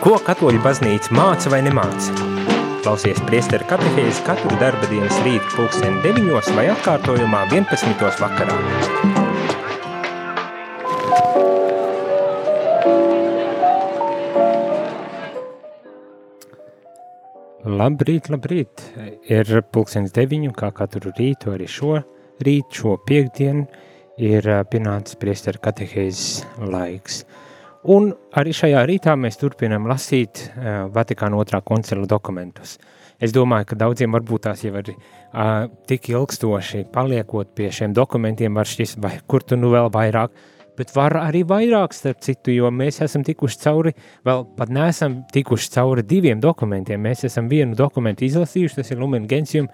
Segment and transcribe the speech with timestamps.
[0.00, 2.14] Ko katoļu baznīca māca vai nemāca?
[2.80, 8.06] Klausies priesteru katehēzi katru darba dienas rītu pulksteni 9 vai atkārtojumā 11.
[8.22, 8.54] vakarā.
[17.68, 18.86] Labrīt, labrīt!
[19.28, 21.98] Ir pulkstenis 9, kā katru rītu, arī šo
[22.40, 23.68] rītu, šo piekdienu,
[24.16, 26.40] ir pienācis priesteru katehēzes
[26.72, 27.20] laiks–
[27.88, 32.74] Un arī šajā rītā mēs turpinām lasīt uh, Vatikāna otrā koncila dokumentus.
[33.20, 38.52] Es domāju, ka daudziem varbūt tās jau ir uh, tik ilgstoši paliekot pie šiem dokumentiem,
[38.56, 40.36] var šķist, vai kur tu nu vēl vairāk,
[40.76, 43.94] bet var arī vairāk starp citu, jo mēs esam tikuši cauri,
[44.28, 47.00] vēl pat neesam tikuši cauri diviem dokumentiem.
[47.00, 49.68] Mēs esam vienu dokumentu izlasījuši, tas ir Lumen Gentium,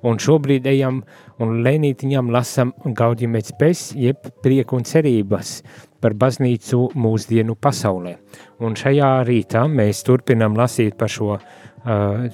[0.00, 1.02] un šobrīd ejam
[1.40, 5.58] un lēnītiņām lasam Gaudium et Spes, jeb prieku un cerības
[6.00, 8.16] par baznīcu mūsdienu pasaulē.
[8.64, 11.36] Un šajā rītā mēs turpinām lasīt par šo,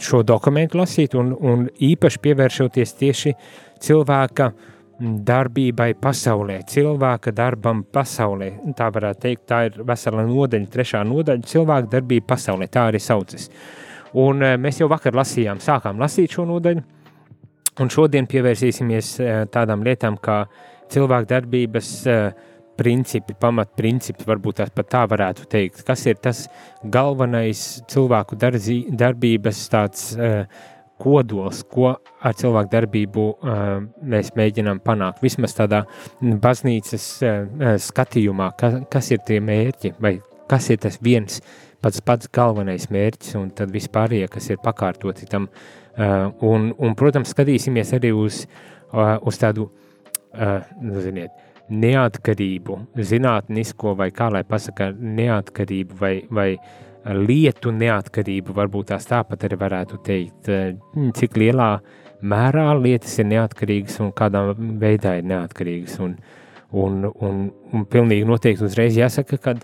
[0.02, 3.34] šo dokumentu lasīt un, un īpaši pievēršoties tieši
[3.82, 4.50] cilvēka
[4.96, 8.52] darbībai pasaulē, cilvēka darbam pasaulē.
[8.76, 13.50] Tā varētu teikt, tā ir vesela nodaļa, trešā nodaļa, cilvēka darbība pasaulē, tā arī saucas.
[14.16, 16.80] Un mēs jau vakar lasījām, sākām lasīt šo nodaļu,
[17.82, 19.12] un šodien pievērsīsimies
[19.52, 20.46] tādām lietām kā
[20.92, 22.46] cilvēka darbības uh,
[22.77, 25.82] principi, pamatprincipi, varbūt tās pat tā varētu teikt.
[25.86, 26.46] Kas ir tas
[26.84, 30.44] galvenais cilvēku darzi, darbības tāds uh,
[31.02, 33.66] kodols, ko ar cilvēku darbību uh,
[34.02, 35.22] mēs mēģinām panākt?
[35.24, 35.84] Vismaz tādā
[36.20, 40.19] baznīcas uh, skatījumā, ka, kas ir tie mērķi, vai
[40.50, 41.41] kas ir tas viens
[41.84, 45.50] pats pats galvenais mērķis, un tad vispārējie, kas ir pakārtoti tam.
[45.97, 48.42] Uh, un, un, protams, skatīsimies arī uz,
[48.92, 49.70] uh, uz tādu,
[50.36, 51.32] uh, nu, ziniet,
[51.70, 56.50] neatkarību, zinātnisko vai kā lai pasaka, neatkarību vai, vai
[57.27, 61.70] lietu neatkarību, varbūt tās tāpat arī varētu teikt, hmm, cik lielā
[62.27, 65.99] mērā lietas ir neatkarīgas un kādā veidā ir neatkarīgas.
[66.03, 66.16] Un,
[66.72, 69.56] un, un, un pilnīgi noteikti uzreiz jāsaka, ka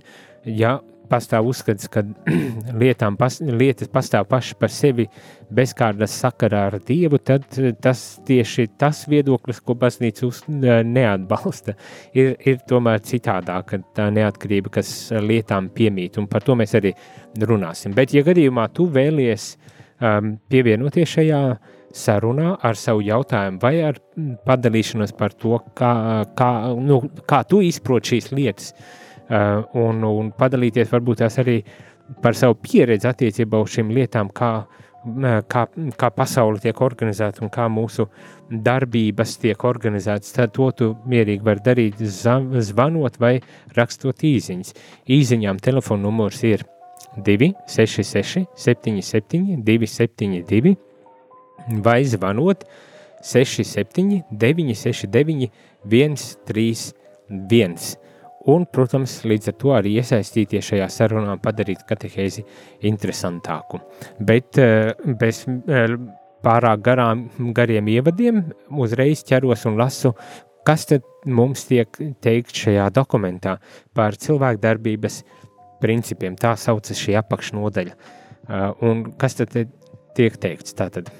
[0.47, 0.79] ja
[1.13, 2.03] pastāv uzskats, ka
[2.83, 5.07] lietām, pas, lietas pastāv paši par sevi
[5.53, 7.45] bez kādas sakarā ar Dievu, tad
[7.85, 11.77] tas tieši tas viedoklis, ko baznīca uz, neatbalsta,
[12.17, 16.95] ir, ir tomēr citādāk, tā neatkarība, kas lietām piemīt, un par to mēs arī
[17.41, 17.95] runāsim.
[17.97, 19.53] Bet, ja gadījumā tu vēlies
[20.01, 21.45] um, pievienoties šajā
[21.93, 24.01] sarunā ar savu jautājumu vai ar
[24.49, 25.93] padalīšanos par to, kā,
[26.39, 26.51] kā,
[26.81, 28.99] nu, kā tu izprot šīs lietas, Uh,
[29.33, 31.63] un, un padalīties varbūt tās arī
[32.23, 34.51] par savu pieredzi attiecībā uz šīm lietām, kā,
[35.49, 35.65] kā,
[35.99, 38.09] kā pasaule tiek organizēta un kā mūsu
[38.53, 43.39] darbības tiek organizētas, tad to tu mierīgi var darīt zvanot vai
[43.77, 44.75] rakstot īziņas.
[45.09, 46.67] Īziņām telefona numurs ir
[47.17, 50.77] 266 77 272
[51.85, 52.65] vai zvanot
[53.23, 55.51] 67 969
[55.85, 58.12] 131.
[58.51, 62.43] Un, protams, līdz ar to arī iesaistīties šajā sarunā, padarīt katehēzi
[62.91, 63.79] interesantāku.
[64.19, 65.95] Bet eh, bez eh,
[66.43, 68.43] pārāk garām, gariem ievadiem
[68.83, 70.15] uzreiz ķeros un lasu,
[70.67, 73.59] kas tad mums tiek teikt šajā dokumentā
[73.95, 75.23] par cilvēku darbības
[75.83, 76.35] principiem.
[76.39, 77.95] Tā saucas šī apakšnodaļa.
[77.95, 79.55] Eh, un kas tad
[80.19, 80.75] tiek teikts?
[80.75, 81.15] Tātad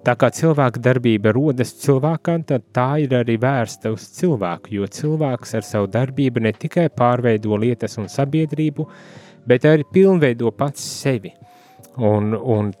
[0.00, 5.52] Tā kā cilvēka darbība rodas cilvēkā, tad tā ir arī vērsta uz cilvēku, jo cilvēks
[5.58, 8.86] ar savu darbību ne tikai pārveido lietas un sabiedrību,
[9.44, 11.34] bet arī pilnveido pats sevi.
[12.00, 12.72] Un, un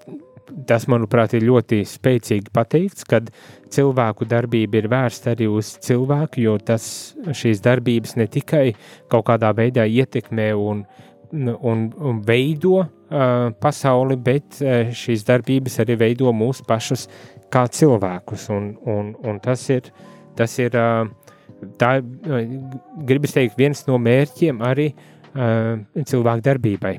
[0.66, 3.28] tas, manuprāt, ir ļoti spēcīgi pateikts, kad
[3.74, 6.88] cilvēku darbība ir vērsta arī uz cilvēku, jo tas
[7.36, 8.64] šīs darbības ne tikai
[9.12, 10.86] kaut kādā veidā ietekmē un,
[11.32, 17.06] un, un veido uh, pasauli, bet uh, šīs darbības arī veido mūs pašus
[17.52, 18.48] kā cilvēkus.
[18.54, 19.90] Un, un, un tas ir,
[20.38, 21.06] tas ir uh,
[21.80, 21.98] tā,
[23.06, 24.90] gribas teikt, viens no mērķiem arī
[25.30, 26.96] cilvēku darbībai,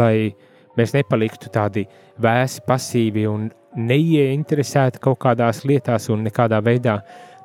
[0.00, 0.30] lai
[0.78, 1.82] mēs nepaliktu tādi
[2.24, 6.94] vēsi, pasīvi un neieinteresēti kaut kādās lietās un nekādā veidā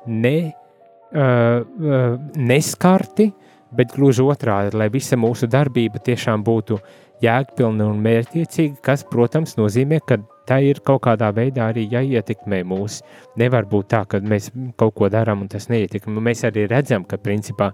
[0.08, 0.54] ne,
[2.48, 3.28] neskarti,
[3.76, 6.78] bet gluži otrādi, lai visa mūsu darbība tiešām būtu
[7.22, 13.00] jēgpilna un mērķiecīga, kas, protams, nozīmē, ka tā ir kaut kādā veidā arī jāietekmē mūs.
[13.38, 16.22] Nevar būt tā, ka mēs kaut ko darām un tas neietekmē.
[16.30, 17.70] Mēs arī redzam, ka principā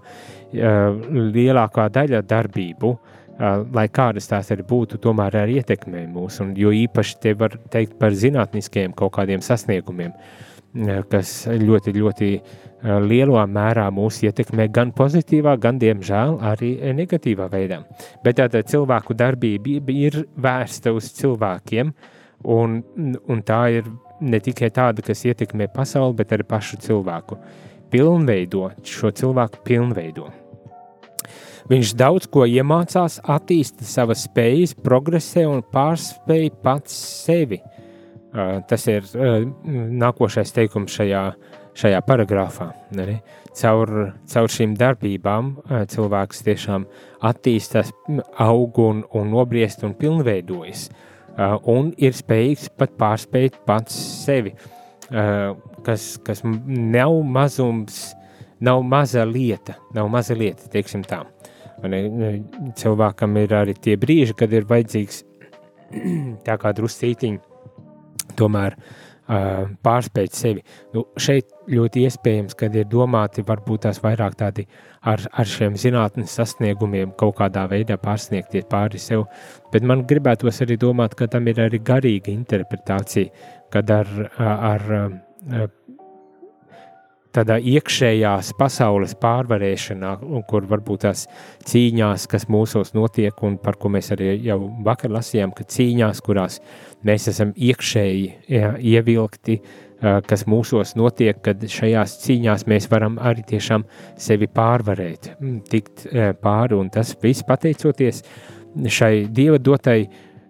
[0.53, 2.93] lielākā daļa darbību,
[3.73, 6.41] lai kādas tās arī būtu, tomēr arī ietekmē mūs.
[6.43, 10.13] Un, jo īpaši te var teikt par zinātniskiem kaut kādiem sasniegumiem.
[11.09, 12.29] Kas ļoti, ļoti
[13.09, 17.81] lielā mērā mūs ietekmē gan pozitīvā, gan, diemžēl, arī negatīvā veidā.
[18.23, 21.93] Bet tāda cilvēku darbība ir vērsta uz cilvēkiem,
[22.47, 22.81] un,
[23.27, 23.89] un tā ir
[24.21, 27.39] ne tikai tāda, kas ietekmē pasauli, bet arī pašu cilvēku.
[27.89, 30.29] Pilnveido šo cilvēku pilnveido.
[31.69, 36.95] Viņš daudz ko iemācās, attīsta savas spējas, progresē un pārspēj pats
[37.25, 37.59] sevi.
[38.29, 41.23] Tas ir nākošais teikums šajā,
[41.79, 42.69] šajā paragrāfā.
[42.93, 43.17] Arī.
[43.57, 43.91] Caur,
[44.29, 45.55] caur šīm darbībām
[45.89, 46.85] cilvēks tiešām
[47.25, 47.89] attīstās,
[48.37, 50.89] aug un, un nobriest un pilnveidojas.
[51.71, 54.53] Un ir spējīgs pat pārspēt pats sevi,
[55.85, 58.01] kas, kas nav mazums,
[58.61, 61.23] nav maza lieta, nav maza lieta, teiksim tā.
[62.77, 65.23] Cilvēkam ir arī tie brīži, kad ir vajadzīgs
[66.47, 67.48] tā kā druscītiņi
[68.37, 70.63] tomēr uh, pārspēt sevi.
[70.93, 74.65] Nu, šeit ļoti iespējams, kad ir domāti varbūt tās vairāk tādi
[75.01, 79.27] ar, ar šiem zinātnes sasniegumiem kaut kādā veidā pārsniegties pāri sev,
[79.73, 83.29] bet man gribētos arī domāt, ka tam ir arī garīga interpretācija,
[83.73, 84.87] kad ar, ar,
[85.53, 85.69] ar
[87.35, 90.13] tādā iekšējās pasaules pārvarēšanā,
[90.49, 91.25] kur varbūt tās
[91.69, 96.59] cīņās, kas mūsos notiek, un par ko mēs arī jau vakar lasījām, ka cīņās, kurās
[97.05, 99.59] mēs esam iekšēji jā, ievilkti,
[99.99, 103.83] kas mūsos notiek, kad šajās cīņās mēs varam arī tiešām
[104.17, 105.33] sevi pārvarēt,
[105.69, 106.07] tikt
[106.41, 108.23] pāri, un tas viss pateicoties
[108.89, 110.05] šai Dieva dotai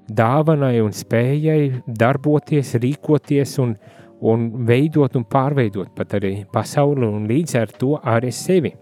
[0.10, 3.76] dāvanai un spējai darboties, rīkoties un,
[4.22, 8.74] un veidot un pārveidot pat arī pasauli un līdz ar to arī sevi.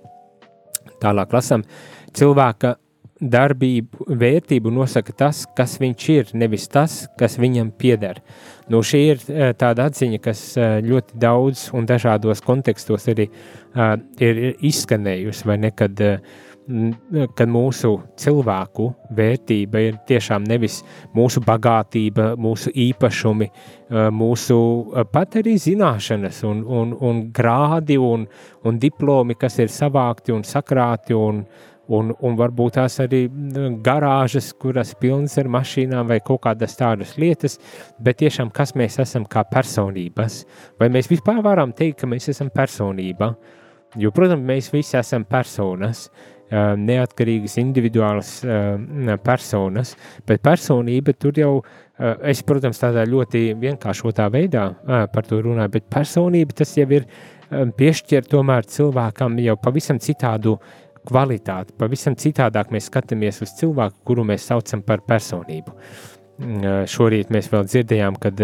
[1.01, 1.63] Tālāk lasām,
[2.18, 2.75] cilvēka
[3.18, 8.22] darbību, vērtību nosaka tas, kas viņš ir, nevis tas, kas viņam pieder.
[8.69, 13.95] Nu, šī ir eh, tāda atziņa, kas eh, ļoti daudz un dažādos kontekstos arī uh,
[14.22, 20.81] ir izskanējusi, vai nekad uh, kad mūsu cilvēku vērtība ir tiešām nevis
[21.15, 23.47] mūsu bagātība, mūsu īpašumi,
[24.11, 24.57] mūsu
[25.13, 28.27] pat arī zināšanas un, un, un grādi un,
[28.67, 31.43] un diplomi, kas ir savākti un sakrāti un,
[31.87, 33.25] un, un varbūt tās arī
[33.83, 37.59] garāžas, kuras pilnas ar mašīnām vai kaut kādas tādas lietas,
[38.03, 40.43] bet tiešām kas mēs esam kā personības,
[40.79, 43.37] vai mēs vispār varam teikt, ka mēs esam personība,
[43.95, 46.09] jo, protams, mēs visi esam personas,
[46.51, 48.31] neatkarīgas, individuālas
[49.25, 49.95] personas,
[50.27, 51.53] bet personība tur jau,
[52.23, 54.69] es, protams, tādā ļoti vienkāršotā veidā
[55.11, 57.07] par to runāju, bet personība tas jau ir
[57.49, 60.57] piešķir tomēr cilvēkam jau pavisam citādu
[61.07, 65.75] kvalitāti, pavisam citādāk mēs skatāmies uz cilvēku, kuru mēs saucam par personību.
[66.91, 68.41] Šorīt mēs vēl dzirdējām, kad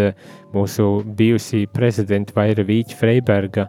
[0.54, 3.68] mūsu bijusī prezidenta Vaira Vīķa Freiberga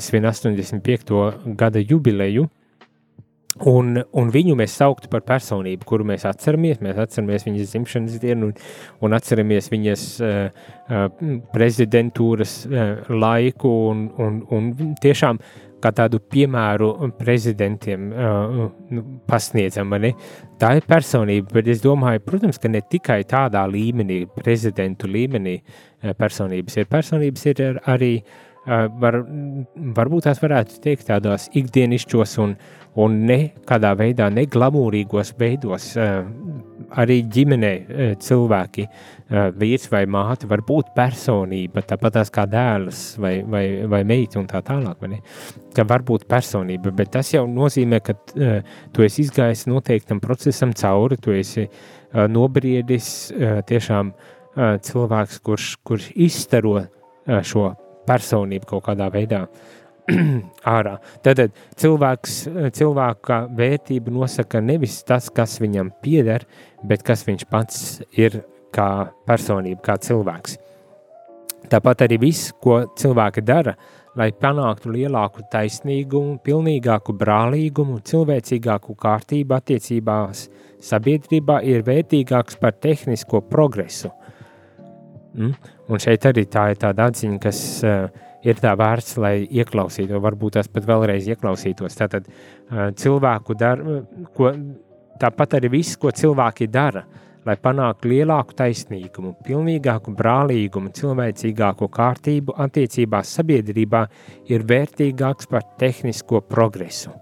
[0.00, 1.12] svin 85.
[1.58, 2.46] gada jubileju,
[3.64, 6.82] Un, un viņu mēs sauktu par personību, kuru mēs atceramies.
[6.84, 8.56] Mēs atceramies viņas dzimšanas dienu un,
[9.06, 11.06] un atceramies viņas uh, uh,
[11.54, 15.40] prezidentūras uh, laiku un, un, un tiešām
[15.80, 18.62] kā tādu piemēru prezidentiem uh,
[19.28, 19.96] pasniedzam.
[20.04, 20.12] Ne?
[20.60, 25.62] Tā ir personība, bet es domāju, protams, ka ne tikai tādā līmenī, prezidentu līmenī
[26.20, 26.90] personības ir.
[26.92, 29.20] Personības ir arī uh, var,
[29.96, 32.56] varbūt tās varētu teikt tādos ikdienišķos un,
[33.02, 35.92] un ne kādā veidā, ne glamūrīgos veidos.
[36.96, 37.72] Arī ģimenē
[38.22, 38.84] cilvēki,
[39.58, 44.46] vīrs vai māte, var būt personība, tāpat tās kā dēls vai, vai, vai meita un
[44.50, 45.02] tā tālāk.
[45.74, 48.14] Ka var būt personība, bet tas jau nozīmē, ka
[48.94, 51.66] tu esi izgājis noteiktam procesam cauri, tu esi
[52.14, 53.32] nobriedis
[53.66, 54.14] tiešām
[54.56, 56.86] cilvēks, kurš, kurš izstaro
[57.26, 57.72] šo
[58.06, 59.44] personību kaut kādā veidā
[60.76, 60.96] ārā.
[61.24, 61.42] Tad
[61.80, 62.36] cilvēks,
[62.76, 66.46] cilvēka vērtību nosaka nevis tas, kas viņam pieder,
[66.86, 67.82] bet kas viņš pats
[68.14, 68.42] ir
[68.74, 70.58] kā personība, kā cilvēks.
[71.66, 73.74] Tāpat arī viss, ko cilvēki dara,
[74.16, 80.46] lai panāktu lielāku taisnīgumu, pilnīgāku brālīgumu, cilvēcīgāku kārtību attiecībās
[80.86, 84.12] sabiedrībā, ir vērtīgāks par tehnisko progresu–
[85.36, 85.52] Mm?
[85.92, 88.06] Un šeit arī tā ir tāda atziņa, kas uh,
[88.46, 91.98] ir tā vērts, lai ieklausītos, varbūt tas pat vēlreiz ieklausītos.
[91.98, 94.00] Tātad uh, cilvēku dara,
[94.36, 94.52] ko,
[95.20, 97.04] tāpat arī viss, ko cilvēki dara,
[97.46, 104.02] lai panāktu lielāku taisnīgumu, pilnīgāku brālīgumu, cilvēcīgāku kārtību attiecībās sabiedrībā,
[104.50, 107.12] ir vērtīgāks par tehnisko progresu.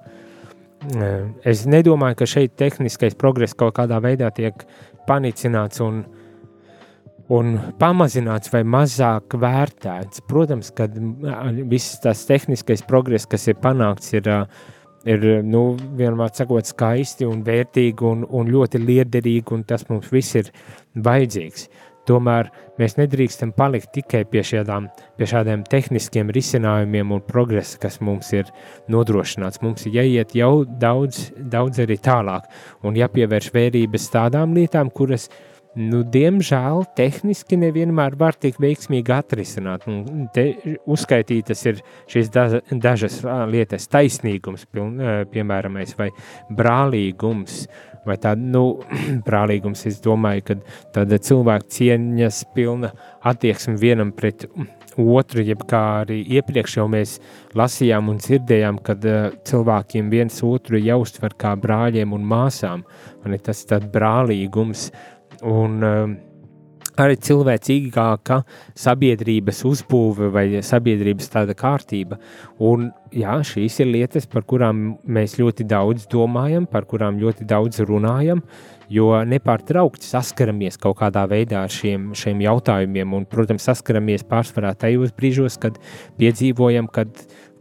[0.84, 4.62] Uh, es nedomāju, ka šeit tehniskais progress kaut kādā veidā tiek
[5.08, 6.20] panicināts un uh,
[7.32, 10.24] un pamazināts vai mazāk vērtēts.
[10.28, 10.88] Protams, ka
[11.70, 14.28] viss tas tehniskais progress, kas ir panākts, ir,
[15.08, 15.64] ir nu,
[15.96, 20.52] vienmēr sakot, skaisti un vērtīgi un, un ļoti liederīgi, un tas mums viss ir
[20.94, 21.68] vajadzīgs.
[22.04, 28.28] Tomēr mēs nedrīkstam palikt tikai pie, šādām, pie šādiem tehniskiem risinājumiem un progresa, kas mums
[28.36, 28.50] ir
[28.92, 29.62] nodrošināts.
[29.64, 32.44] Mums ir jāiet jau daudz, daudz arī tālāk
[32.84, 39.88] un jāpievērš vērības tādām lietām, kuras mēs nu, diemžēl tehniski nevienmēr var tik veiksmīgi atrisināt.
[39.90, 40.46] Un te
[40.90, 45.00] uzskaitītas ir šīs daža, dažas lietas, taisnīgums, piln,
[45.32, 46.10] piemēram, vai
[46.50, 47.64] brālīgums.
[48.04, 48.82] Vai tā, nu,
[49.26, 50.56] brālīgums, es domāju, ka
[50.98, 52.92] tāda cilvēka cieņas pilna
[53.24, 54.44] attieksme vienam pret
[55.00, 57.16] otru, jeb kā arī iepriekš jau mēs
[57.56, 62.84] lasījām un dzirdējām, kad uh, cilvēkiem viens otru jāuztver kā brāļiem un māsām.
[63.24, 64.90] Man ir tas brālīgums,
[65.42, 66.14] un um,
[67.00, 68.40] arī cilvēcīgāka
[68.78, 72.18] sabiedrības uzbūve vai sabiedrības tāda kārtība.
[72.62, 77.82] Un, jā, šīs ir lietas, par kurām mēs ļoti daudz domājam, par kurām ļoti daudz
[77.88, 78.44] runājam,
[78.92, 83.16] jo nepārtraukti saskaramies kaut kādā veidā ar šiem, šiem jautājumiem.
[83.16, 85.80] Un, protams, saskaramies pārsvarā tajos brīžos, kad
[86.20, 87.10] piedzīvojam, kad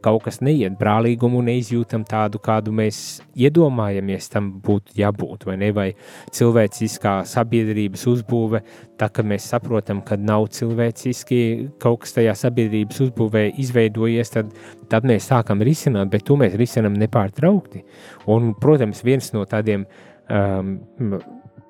[0.04, 2.98] kaut kas neiet brālīgumu neizjūtam tādu, kādu mēs
[3.40, 5.88] iedomājamies tam būtu jābūt, vai ne, vai
[6.36, 8.64] cilvēciskā sabiedrības uzbūve,
[9.00, 11.42] tā ka mēs saprotam, ka nav cilvēciski
[11.84, 14.52] kaut kas tajā sabiedrības uzbūvē izveidojies, tad,
[14.92, 17.86] tad mēs sākam risināt, bet to mēs risinām nepārtraukti.
[18.34, 19.88] Un, protams, viens no tādiem
[20.30, 20.78] um,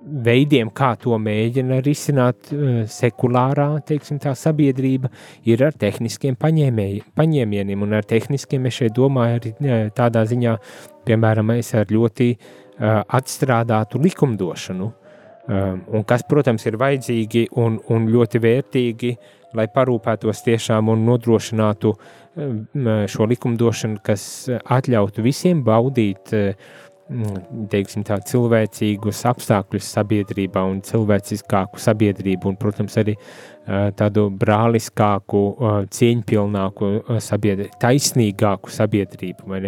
[0.04, 5.12] veidiem, kā to mēģina risināt uh, sekulārā teiksim, sabiedrība,
[5.50, 7.86] ir ar tehniskiem paņēmieniem.
[7.86, 10.58] Un ar tehniskiem es šeit domāju arī uh, tādā ziņā,
[11.08, 14.92] piemēram, ar ļoti uh, atstrādātu likumdošanu.
[15.44, 19.16] Um, un kas, protams, ir vajadzīgi un, un ļoti vērtīgi,
[19.60, 21.92] lai parūpētos tiešām un nodrošinātu
[23.14, 26.72] šo likumdošanu, kas atļautu visiem baudīt uh,
[27.72, 33.16] teiksim, tā, cilvēcīgus apstākļus sabiedrībā un cilvēciskāku sabiedrību, un, protams, arī
[34.00, 35.44] tādu brāliskāku,
[35.94, 36.92] cieņpilnāku
[37.24, 39.60] sabiedrību, taisnīgāku sabiedrību.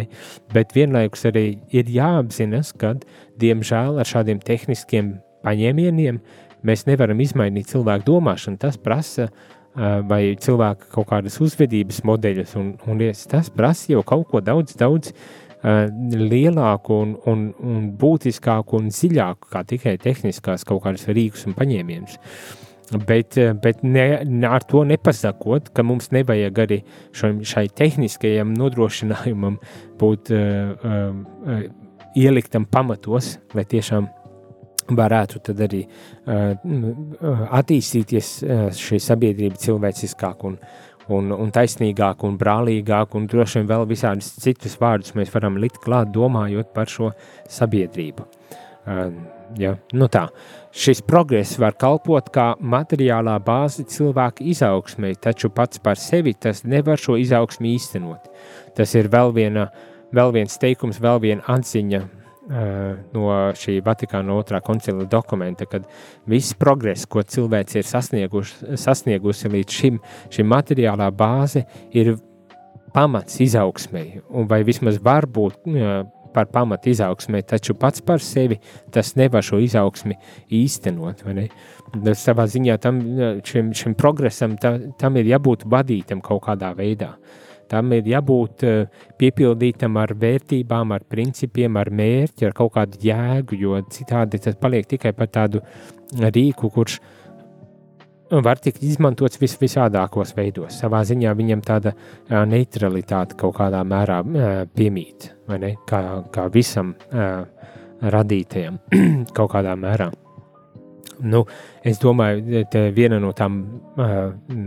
[0.53, 2.95] Bet vienlaikus arī ir jāapzinās, ka,
[3.41, 6.19] diemžēl, ar šādiem tehniskiem paņēmieniem
[6.65, 8.59] mēs nevaram izmainīt cilvēku domāšanu.
[8.61, 9.29] Tas prasa
[9.75, 15.11] vai cilvēka kaut kādas uzvedības modeļus, un, un tas prasa jau kaut ko daudz, daudz
[15.65, 22.19] lielāku un, un, un būtiskāku un dziļāku kā tikai tehniskās kaut kādas rīkus un paņēmienus.
[23.07, 24.05] Bet, eh, bet ne,
[24.45, 26.77] ar to nepasakot, ka mums nevajag arī
[27.17, 29.57] šai, šai tehniskajam nodrošinājumam
[29.97, 31.63] būt uh, uh,
[32.13, 34.05] ieliktam pamatos, lai tiešām
[34.93, 36.53] varētu arī uh,
[37.57, 40.59] attīstīties uh, šī sabiedrība cilvēciskāk un,
[41.13, 45.81] un, un taisnīgāk un brālīgāk, un droši vien vēl visādus citus vārdus mēs varam likt
[45.83, 47.11] klāt, domājot par šo
[47.51, 48.25] sabiedrību.
[48.85, 49.09] Uh,
[49.59, 50.27] ja, nu tā.
[50.75, 56.99] Šis progress var kalpot kā materiālā bāze cilvēka izaugsmei, taču pats par sevi tas nevar
[57.01, 58.27] šo izaugsmu īstenot.
[58.75, 59.69] Tas ir vēl, viena,
[60.15, 62.03] vēl viens teikums, vēl viena atziņa
[62.49, 65.87] no šī Vatikāna otrā koncila dokumenta, kad
[66.29, 67.87] viss progress, ko cilvēks ir
[68.77, 69.99] sasniegusi līdz šim,
[70.33, 72.15] šī materiālā bāze ir
[72.95, 76.03] pamats izaugsmēji, vai vismaz var būt eh,
[76.35, 78.59] par pamatu izaugsmē, taču pats par sevi
[78.91, 80.17] tas nevar šo izaugsmi
[80.51, 81.23] īstenot.
[82.19, 82.99] Savā ziņā tam,
[83.47, 87.13] šim, šim progresam ta, tam ir jābūt vadītam kaut kādā veidā.
[87.15, 93.01] Uh, Tam ir jābūt eh, piepildītam ar vērtībām, ar principiem, ar mērķi, ar kaut kādu
[93.01, 95.63] jēgu, jo citādi tas paliek tikai par tādu
[96.21, 96.99] rīku, kurš
[98.45, 100.77] var tikt izmantots vis visādākos veidos.
[100.81, 105.31] Savā ziņā viņam tāda uh, neutralitāte kaut kādā mērā uh, piemīt?
[105.85, 105.99] Kā,
[106.33, 106.95] kā visam
[108.01, 108.79] radītajam
[109.37, 110.09] kaut kādā mērā.
[111.23, 111.45] Nu,
[111.85, 113.61] es domāju, ka viena no tām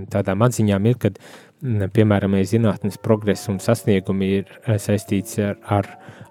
[0.09, 1.19] tādām atziņām ir, kad
[1.63, 5.89] piemēram, zinātnes progress un sasniegumi ir eh, saistīts ar, ar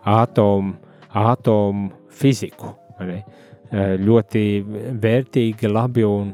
[0.08, 0.76] atomu,
[1.12, 2.74] atomu fiziku.
[3.02, 3.24] Eh,
[4.00, 4.44] ļoti
[5.04, 6.32] vērtīgi, labi un,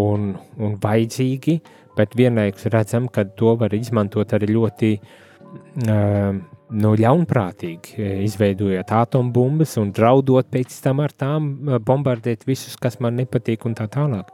[0.00, 1.58] un, un vajadzīgi,
[1.96, 6.38] bet vienlaikus redzam, ka to var izmantot arī ļoti uh,
[6.70, 11.50] nu, ļaunprātīgi, izveidojot atombumbas un draudot pēc tam ar tām
[11.84, 14.30] bombardēt visus, kas man nepatīk un tā tālāk.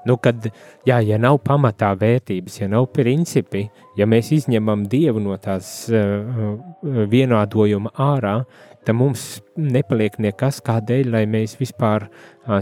[0.08, 0.46] Nu, kad,
[0.88, 3.66] jā, ja nav pamatā vērtības, ja nav principi,
[3.98, 6.56] ja mēs izņemam dievu no tās uh,
[7.10, 8.38] vienādojuma ārā,
[8.86, 9.24] tad mums
[9.60, 12.06] nepaliek nekas kādēļ, lai mēs vispār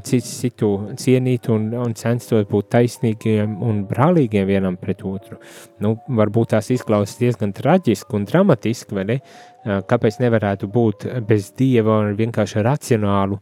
[0.04, 5.38] cits citu cienītu un, un censtos būt taisnīgiem un brālīgiem vienam pret otru.
[5.78, 9.18] Nu, varbūt tās izklausās diezgan traģiski un dramatiski, vai ne?
[9.88, 13.38] Kāpēc nevarētu būt bez dieva un vienkārši racionālu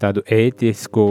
[0.00, 1.04] tādu ētisku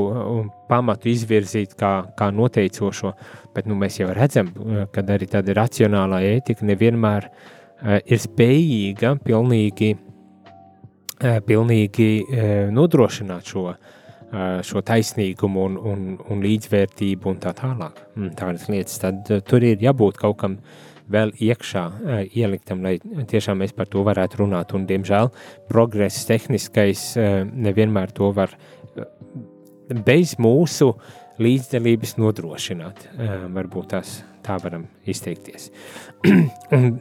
[0.70, 3.14] pamatu izvirzīt kā, kā noteicošo,
[3.56, 4.52] bet nu, mēs jau redzam,
[4.94, 10.06] ka arī tāda racionālā ētika nevienmēr uh, ir spējīga pilnīgi uh,
[11.20, 12.10] pilnīgi
[12.72, 13.66] nodrošināt šo,
[14.64, 17.98] šo taisnīgumu un, un, un līdzvērtību un tā tālāk.
[18.16, 20.60] Mm, tādas lietas, tad tur ir jābūt kaut kam
[21.10, 21.84] vēl iekšā
[22.38, 24.76] ieliktam, lai tiešām mēs par to varētu runāt.
[24.78, 25.32] Un, diemžēl,
[25.70, 28.54] progress tehniskais nevienmēr to var
[30.06, 30.94] bez mūsu
[31.40, 33.06] līdzdalības nodrošināt.
[33.56, 35.70] Varbūt tās tā varam izteikties.
[36.78, 36.92] un,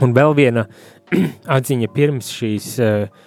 [0.00, 0.66] un vēl viena
[1.56, 3.26] atziņa pirms šīs uh,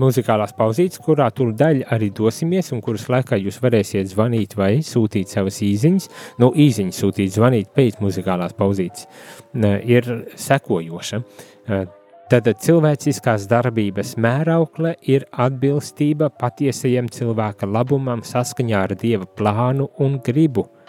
[0.00, 5.32] muzikālās pauzītes, kurā tur daļa arī dosimies, un kuras laikā jūs varēsiet zvanīt vai sūtīt
[5.32, 6.10] savas īziņas.
[6.42, 11.22] Nu, īziņas sūtīt, zvanīt pēc muzikālās pauzītes, uh, ir sekojoša.
[11.70, 11.88] Uh,
[12.30, 20.68] Tātad cilvēciskās darbības mēraukle ir atbilstība patiesajam cilvēka labumam saskaņā ar Dieva plānu un gribu–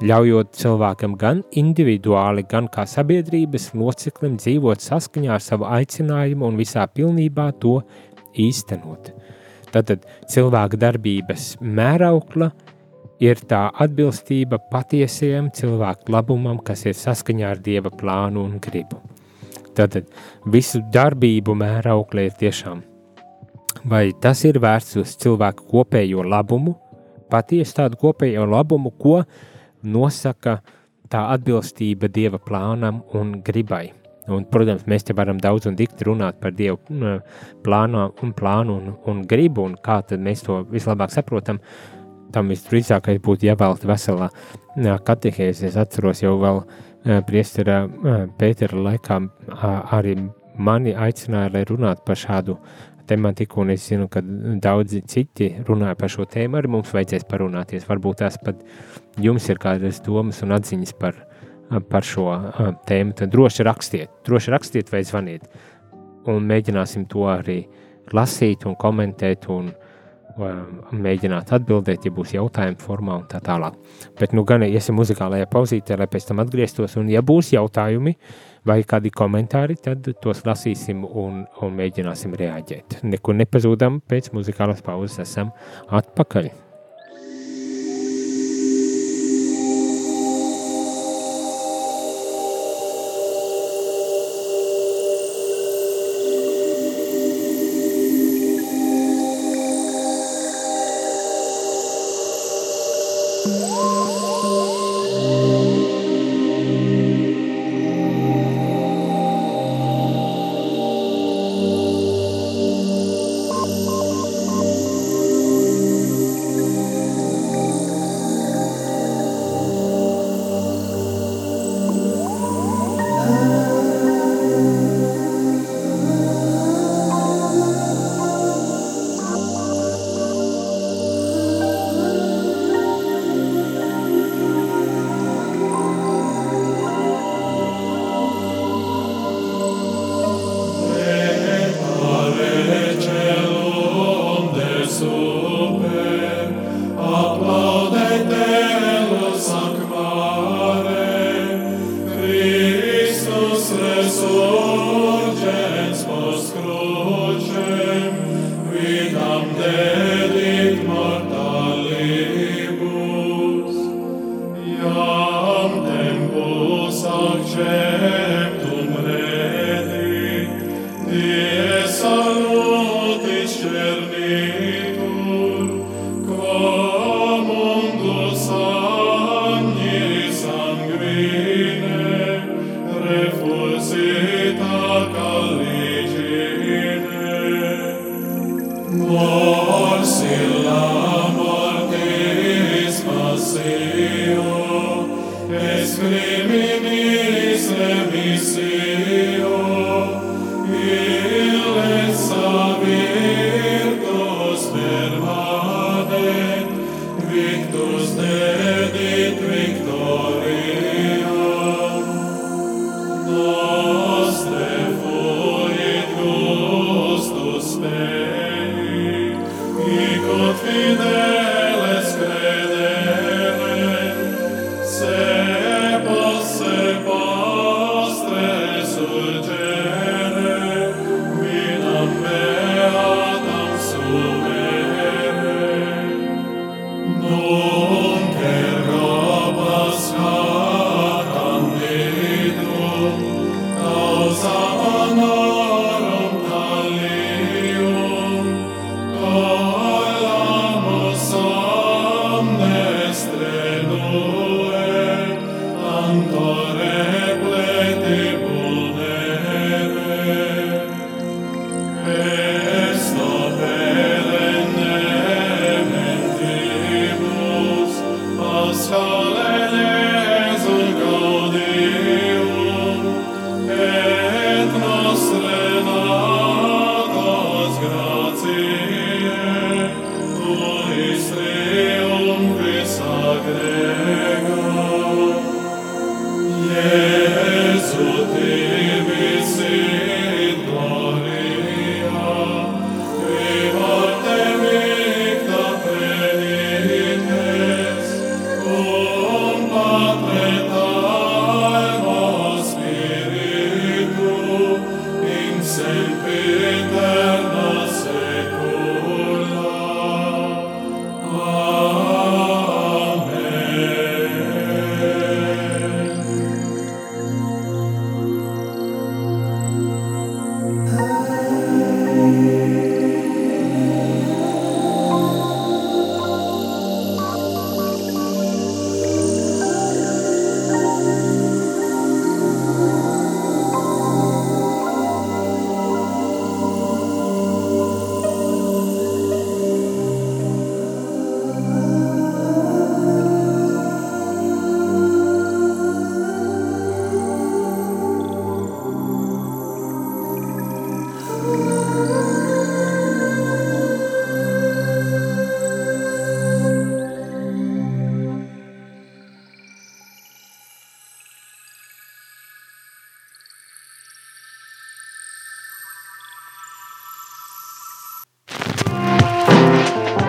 [0.00, 6.86] ļaujot cilvēkam gan individuāli, gan kā sabiedrības loceklim dzīvot saskaņā ar savu aicinājumu un visā
[6.88, 7.80] pilnībā to
[8.40, 9.12] īstenot.
[9.70, 12.50] Tātad cilvēka darbības mēraukla
[13.22, 19.02] ir tā atbilstība patiesajam cilvēku labumam, kas ir saskaņā ar Dieva plānu un gribu.
[19.80, 20.10] Tātad
[20.52, 22.82] visu darbību mēraukla ir tiešām,
[23.88, 26.74] vai tas ir vērsts uz cilvēku kopējo labumu,
[27.32, 29.22] patiesu tādu kopējo labumu, ko
[29.82, 30.58] nosaka
[31.10, 33.86] tā atbilstība Dieva plānam un gribai.
[34.30, 36.76] Un, protams, mēs te varam daudz un dikti runāt par Dievu
[37.64, 41.58] plānu un, plānu un, un gribu, un kā mēs to vislabāk saprotam.
[42.30, 44.28] Tam visdrīzākais būtu jāvēlta veselā
[45.08, 45.72] katehēze.
[45.72, 46.60] Es atceros jau vēl
[47.26, 47.82] priestera
[48.38, 49.18] Pētera laikā
[49.96, 50.16] arī
[50.60, 52.56] mani aicināja, lai runātu par šādu
[53.10, 57.88] tematiku, un es zinu, ka daudzi citi runāja par šo tēmu, arī mums vajadzēs parunāties.
[57.88, 58.60] Varbūt tās pat
[59.20, 61.18] jums ir kādas domas un atziņas par,
[61.90, 62.28] par šo
[62.86, 65.48] tēmu, tad droši rakstiet, droši rakstiet vai zvaniet,
[66.30, 67.64] un mēģināsim to arī
[68.14, 69.72] lasīt un komentēt un
[70.38, 73.76] mēģināt atbildēt, ja būs jautājumi formā un tā tālāk.
[74.20, 78.16] Bet nu gan iesim muzikālajā pauzītē, lai pēc tam atgrieztos, un ja būs jautājumi,
[78.66, 83.00] vai kādi komentāri, tad tos lasīsim un, un mēģināsim reaģēt.
[83.08, 85.54] Nekur nepazūdam, pēc muzikālās pauzes esam
[85.88, 86.69] atpakaļ.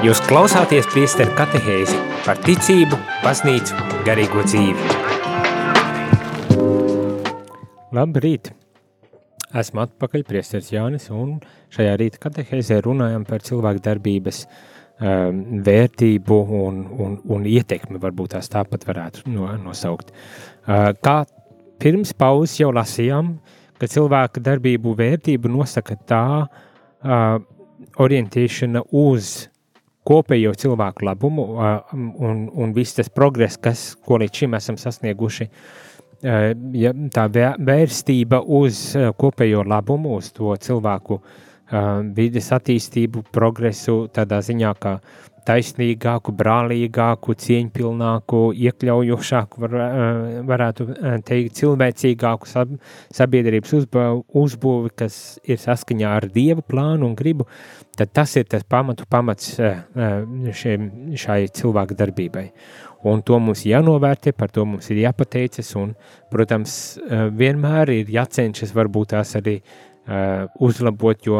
[0.01, 1.93] Jūs klausāties priesteru katehēzi
[2.25, 4.95] par ticību, baznīcu, garīgo dzīvi.
[7.93, 8.49] Labrīt!
[9.61, 11.35] Esmu atpakaļ priesteris Jānis un
[11.77, 18.49] šajā rīta katehēzē runājam par cilvēku darbības um, vērtību un, un, un ietekmi, varbūt tās
[18.49, 20.09] tāpat varētu no, nosaukt.
[20.65, 21.19] Uh, kā
[21.77, 23.35] pirms pauzes jau lasījām,
[23.77, 27.37] ka cilvēka darbību vērtību nosaka tā uh,
[28.01, 29.50] orientēšana uz
[30.07, 35.47] kopējo cilvēku labumu un, un viss tas progress, kas, ko līdz šim esam sasnieguši,
[36.77, 38.81] ja tā vērstība uz
[39.17, 41.21] kopējo labumu, uz to cilvēku
[42.17, 44.97] vides attīstību, progresu, tādā ziņā, ka
[45.47, 49.75] taisnīgāku, brālīgāku, cieņpilnāku, iekļaujošāku, var,
[50.49, 50.87] varētu
[51.27, 57.47] teikt, cilvēcīgāku sabiedrības uzbūvi, kas ir saskaņā ar Dieva plānu un gribu,
[57.97, 62.47] tad tas ir tas pamatu pamats šiem, šai cilvēku darbībai.
[63.09, 65.95] Un to mums jānovērtē, par to mums ir jāpateicas, un,
[66.29, 66.75] protams,
[67.33, 69.90] vienmēr ir jācenšas varbūt tās arī Uh,
[70.59, 71.39] uzlabot, jo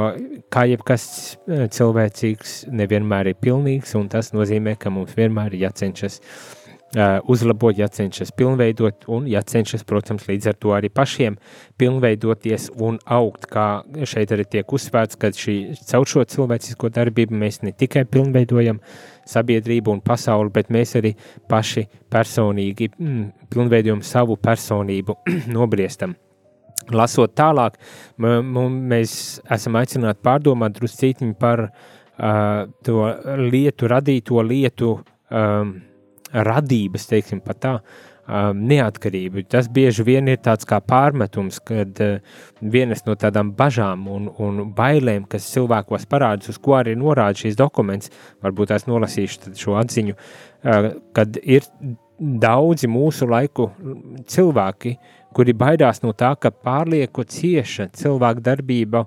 [0.54, 1.04] kā jebkas
[1.48, 7.74] uh, cilvēcīgs nevienmēr ir pilnīgs, un tas nozīmē, ka mums vienmēr ir jācenšas uh, uzlabot,
[7.74, 11.40] jācenšas pilnveidot, un jācenšas, protams, līdz ar to arī pašiem
[11.82, 17.64] pilnveidoties un augt, kā šeit arī tiek uzsvērts, ka šī caur šo cilvēcisko darbību mēs
[17.66, 18.82] ne tikai pilnveidojam
[19.32, 21.16] sabiedrību un pasauli, bet mēs arī
[21.50, 25.18] paši personīgi mm, pilnveidojam savu personību,
[25.58, 26.14] nobriestam
[26.90, 27.78] lasot tālāk,
[28.22, 29.14] mēs
[29.52, 33.04] esam aicināti pārdomāt druscītiņu par uh, to
[33.52, 35.76] lietu, radīto lietu um,
[36.32, 39.46] radības, teiksim, tā, um, neatkarību.
[39.52, 42.20] Tas bieži vien ir tāds kā pārmetums, kad uh,
[42.62, 47.60] vienas no tādām bažām un, un bailēm, kas cilvēkos parādās, uz ko arī norāda šīs
[47.60, 48.14] dokuments,
[48.44, 51.68] varbūt tās nolasīšu šo atziņu, uh, kad ir
[52.22, 53.72] daudzi mūsu laiku
[54.30, 59.06] cilvēki, uh, kuri baidās no tā, ka pārlieku cieša cilvēka darbība,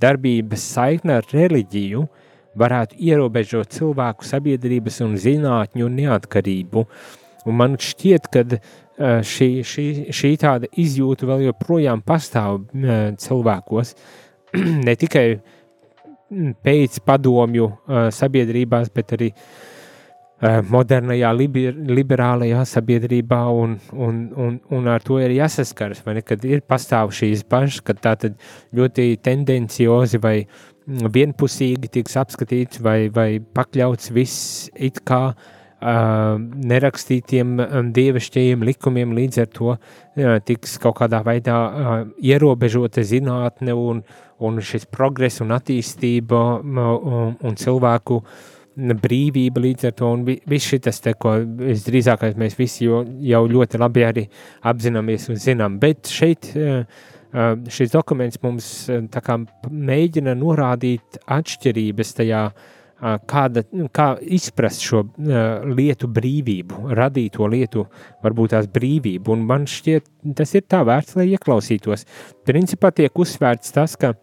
[0.00, 2.04] darbības saikne ar reliģiju
[2.58, 6.84] varētu ierobežot cilvēku sabiedrības un zinātņu neatkarību.
[7.48, 8.44] Un man šķiet, ka
[9.26, 12.66] šī, šī, šī tāda izjūta vēl joprojām pastāv
[13.24, 13.96] cilvēkos,
[14.86, 15.26] ne tikai
[16.64, 17.68] pēc padomju
[18.14, 19.32] sabiedrībās, bet arī
[20.42, 25.36] modernajā liber, liberālajā sabiedrībā, un, un, un, un ar to ir
[26.16, 28.16] ne, kad ir pastāv šīs bažas, ka tā
[28.74, 30.36] ļoti tendenciozi vai
[30.86, 35.50] vienpusīgi tiks apskatīts vai, vai pakļauts viss it kā uh,
[36.72, 37.56] nerakstītiem
[37.94, 39.76] dievišķajiem likumiem, līdz ar to
[40.46, 41.56] tiks kaut kādā veidā
[42.22, 44.02] ierobežota zinātne un,
[44.38, 48.22] un šis progress un attīstība un, un cilvēku
[48.76, 54.06] brīvība līdz ar to, un viss te, ko visdrīzākais mēs visi jau, jau ļoti labi
[54.08, 54.26] arī
[54.68, 56.52] apzināmies un zinām, bet šeit
[57.72, 58.68] šis dokuments mums
[59.12, 59.38] tā kā
[59.70, 62.70] mēģina norādīt atšķirības tajā uh,
[63.02, 67.86] kāda, nu, kā izprast šo uh, lietu brīvību, radīto lietu,
[68.22, 69.34] varbūt tās brīvību.
[69.34, 70.06] Un man šķiet,
[70.38, 72.06] tas ir tā vērts, lai ieklausītos.
[72.46, 74.14] Principā tiek uzsvērts tas, ka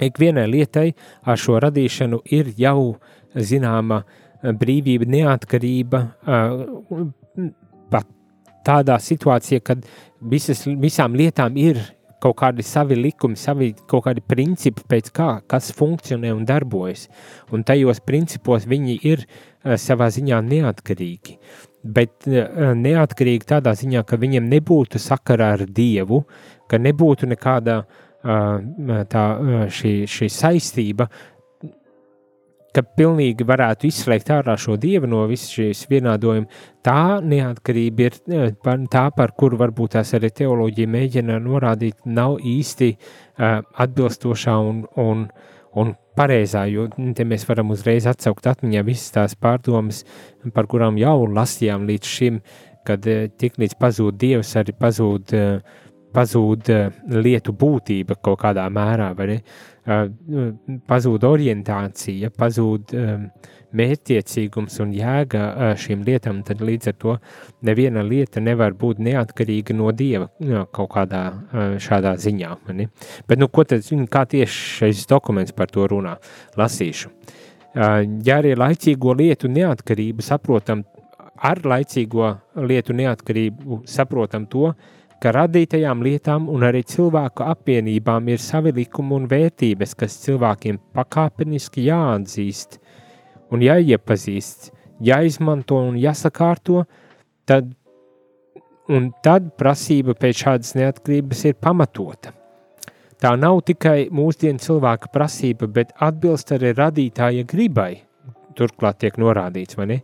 [0.00, 0.90] ikvienai lietai
[1.28, 2.94] ar šo radīšanu ir jau
[3.34, 4.02] zināma
[4.42, 7.48] brīvība, neatkarība, uh,
[7.92, 8.08] pat
[8.66, 9.84] tādā situācijā, kad
[10.20, 11.80] visas, visām lietām ir
[12.22, 17.08] kaut kādi savi likumi, savi kaut kādi principi, pēc kā kas funkcionē un darbojas.
[17.54, 21.38] Un tajos principos viņi ir uh, savā ziņā neatkarīgi.
[21.82, 26.20] Bet neatkarīgi tādā ziņā, ka viņiem nebūtu sakara ar Dievu,
[26.70, 29.26] ka nebūtu nekāda uh, tā,
[29.74, 31.08] šī, šī saistība
[32.72, 36.48] ka pilnīgi varētu izslēgt ārā šo dievu no visas šīs vienādojuma,
[36.84, 38.18] tā neatkarība ir
[38.92, 42.92] tā, par kuru varbūt tās arī teoloģija mēģina norādīt, nav īsti
[43.84, 45.26] atbilstošā un, un,
[45.78, 50.02] un pareizā, jo te mēs varam uzreiz atsaukt atmiņā visas tās pārdomas,
[50.56, 52.42] par kurām jau lasījām līdz šim,
[52.88, 53.04] kad
[53.38, 55.81] tik līdz pazūd dievs, arī pazūd, uh,
[56.14, 59.40] pazūd uh, lietu būtība kaut kādā mērā, vai ne?
[59.82, 60.06] Uh,
[60.86, 62.92] pazūd orientācija, pazūd
[63.72, 67.16] mērķtiecīgums un jēga šīm lietām, tad līdz ar to
[67.66, 70.28] neviena lieta nevar būt neatkarīga no Dieva
[70.76, 71.22] kaut kādā
[71.82, 72.52] šādā ziņā.
[72.76, 72.88] Ne?
[73.26, 76.18] Bet, nu, ko tad, kā tieši šis dokuments par to runā?
[76.60, 77.12] Lasīšu.
[77.74, 80.84] Ja arī laicīgo lietu neatkarību saprotam,
[81.40, 82.34] ar laicīgo
[82.68, 84.74] lietu neatkarību saprotam to,
[85.22, 91.86] ka radītajām lietām un arī cilvēku apvienībām ir savi likumi un vērtības, kas cilvēkiem pakāpeniski
[91.86, 92.80] jāatzīst
[93.52, 94.72] un jāiepazīst,
[95.04, 96.84] jāizmanto un jāsakārto,
[97.46, 97.70] tad,
[98.90, 102.34] un tad prasība pēc šādas neatkarības ir pamatota.
[103.22, 107.92] Tā nav tikai mūsdienu cilvēka prasība, bet atbilst arī radītāja gribai.
[108.58, 110.00] Turklāt tiek norādīts, vai ne?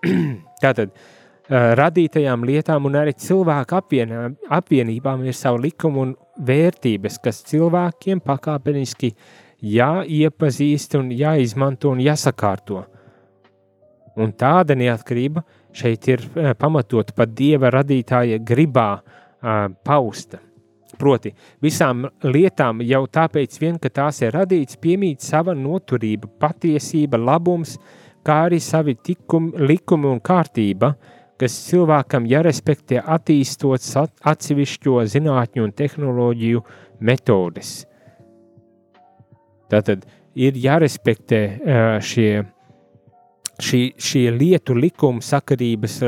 [0.62, 1.15] Tātad, uh,
[1.50, 6.14] radītajām lietām un arī cilvēku apvienā, apvienībām ir savu likumu un
[6.46, 9.12] vērtības, kas cilvēkiem pakāpeniski
[9.62, 12.82] jāiepazīst un jāizmanto un jāsakārto.
[14.16, 15.44] Un tāda neatkarība
[15.76, 20.40] šeit ir eh, pamatot pat Dieva radītāja gribā uh, pausta.
[20.96, 27.74] Proti, visām lietām jau tāpēc vien, ka tās ir radīts, piemīt sava noturība, patiesība, labums,
[28.24, 33.84] kā arī savi tikumi, likumi un kārtība, uh, kas cilvēkam jārespektē attīstot
[34.26, 36.62] atsevišķo zinātņu un tehnoloģiju
[37.06, 37.78] metodes.
[39.70, 40.06] Tātad
[40.38, 41.40] ir jārespektē
[42.04, 42.30] šie,
[43.60, 46.00] šie, šie lietu likumi, sakarības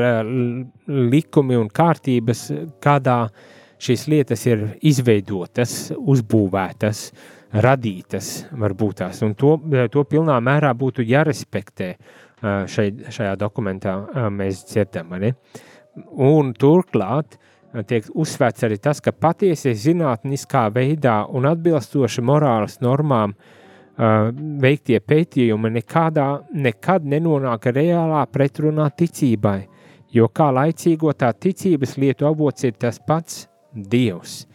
[0.87, 2.45] likumi un kārtības,
[2.81, 3.23] kādā
[3.79, 7.03] šīs lietas ir izveidotas, uzbūvētas,
[7.49, 9.55] radītas, varbūt tās, un to,
[9.91, 11.93] to pilnā mērā būtu jārespektē
[12.41, 13.95] šai, šajā dokumentā
[14.33, 15.15] mēs dzirdam.
[16.15, 17.39] Un turklāt
[17.89, 23.35] tiek uzsvērts arī tas, ka patiesi zinātniskā veidā un atbilstoši morāles normām
[24.63, 29.59] veiktie pētījumi nekādā, nekad nenonāk reālā pretrunā ticībai,
[30.15, 34.45] jo kā laicīgo tā ticības lietu avots ir tas pats Dievs.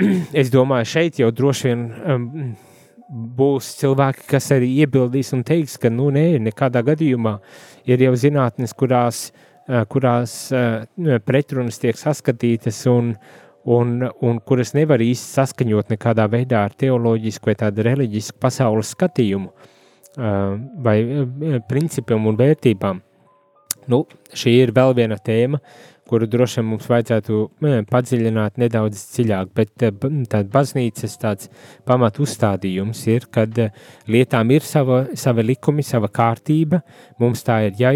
[0.40, 1.84] Es domāju, šeit jau droši vien
[3.10, 7.36] būs cilvēki, kas arī iebildīs un teiks, ka nu, nē, nekādā gadījumā
[7.90, 9.30] ir jau zinātnes, kurās,
[9.66, 10.86] eh, kurās eh,
[11.26, 13.14] pretrunas tiek saskatītas un,
[13.66, 19.50] un, un kuras nevar īsti saskaņot nekādā veidā ar teoloģisku vai tādu reliģisku pasaules skatījumu
[19.50, 20.98] eh, vai
[21.68, 23.02] principiem un vērtībām.
[23.90, 24.04] Nu,
[24.36, 25.58] šī ir vēl viena tēma,
[26.10, 27.38] kuru droši vien mums vajadzētu
[27.90, 29.92] padziļināt nedaudz dziļāk, bet eh,
[30.30, 31.50] tāds baznīcas tāds
[31.88, 33.70] pamat uzstādījums ir, kad eh,
[34.10, 36.82] lietām ir sava, sava likumi, sava kārtība,
[37.22, 37.94] mums tā ir jā,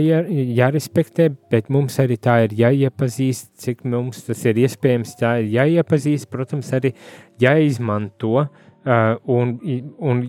[0.60, 6.30] jārespektē, bet mums arī tā ir jāiepazīst, cik mums tas ir iespējams, tā ir jāiepazīst,
[6.32, 6.94] protams, arī
[7.42, 8.48] jāizmanto uh,
[9.30, 9.56] un,
[9.98, 10.24] un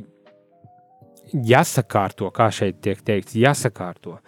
[1.33, 4.19] jāsakārto, kā šeit tiek teikts, jāsakārto.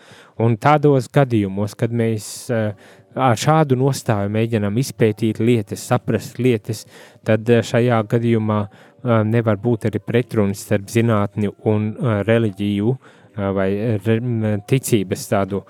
[0.42, 2.50] Un tādos gadījumos, kad mēs
[3.18, 6.86] ar šādu nostāju mēģinām izpētīt lietas, saprast lietas,
[7.26, 8.60] tad šajā gadījumā
[9.26, 11.92] nevar būt arī pretrunis starp zinātni un
[12.28, 12.96] reliģiju
[13.54, 13.70] vai
[14.70, 15.62] ticības tādu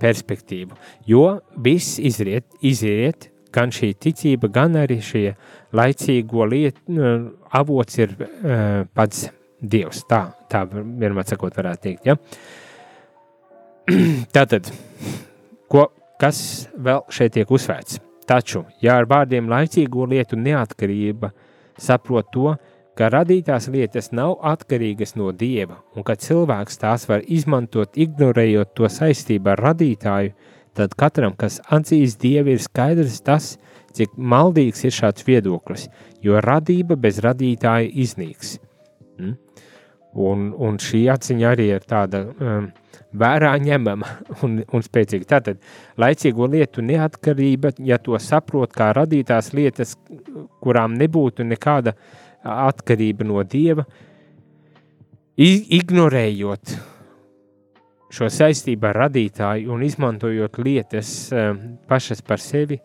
[0.00, 0.74] perspektīvu.
[1.06, 5.28] Jo viss izriet, izriet gan šī ticība, gan arī šie
[5.74, 7.14] laicīgo lietu
[7.54, 8.16] avots ir
[8.94, 9.28] pats
[9.70, 10.04] Dievs.
[10.10, 12.16] Tā, tā vienmēr sakot varētu teikt, ja?
[14.34, 14.68] Tātad,
[15.72, 15.88] ko,
[16.20, 16.38] kas
[16.76, 18.00] vēl šeit tiek uzsvērts?
[18.24, 21.34] Taču, ja ar vārdiem laicīgo lietu neatkarība
[21.80, 22.54] saprot to,
[22.96, 28.88] ka radītās lietas nav atkarīgas no dieva un ka cilvēks tās var izmantot, ignorējot to
[28.88, 30.34] saistību ar radītāju,
[30.74, 33.54] tad katram, kas atzīs dievu, ir skaidrs tas,
[33.94, 35.88] cik maldīgs ir šāds viedoklis,
[36.22, 38.56] jo radība bez radītāja iznīks.
[40.14, 42.68] Un, un šī atziņa arī ir tāda um,
[43.18, 44.10] vērā ņemama
[44.46, 45.26] un, un spēcīga.
[45.36, 45.60] Tātad
[46.00, 49.96] laicīgo lietu neatkarība, ja to saprot kā radītās lietas,
[50.62, 51.96] kurām nebūtu nekāda
[52.44, 53.86] atkarība no Dieva,
[55.34, 56.76] ignorējot
[58.14, 61.58] šo saistību ar radītāju un izmantojot lietas um,
[61.90, 62.78] pašas par sevi,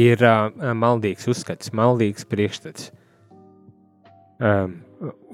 [0.00, 2.90] ir uh, maldīgs uzskats, maldīgs priekšstats.
[4.42, 4.80] Um,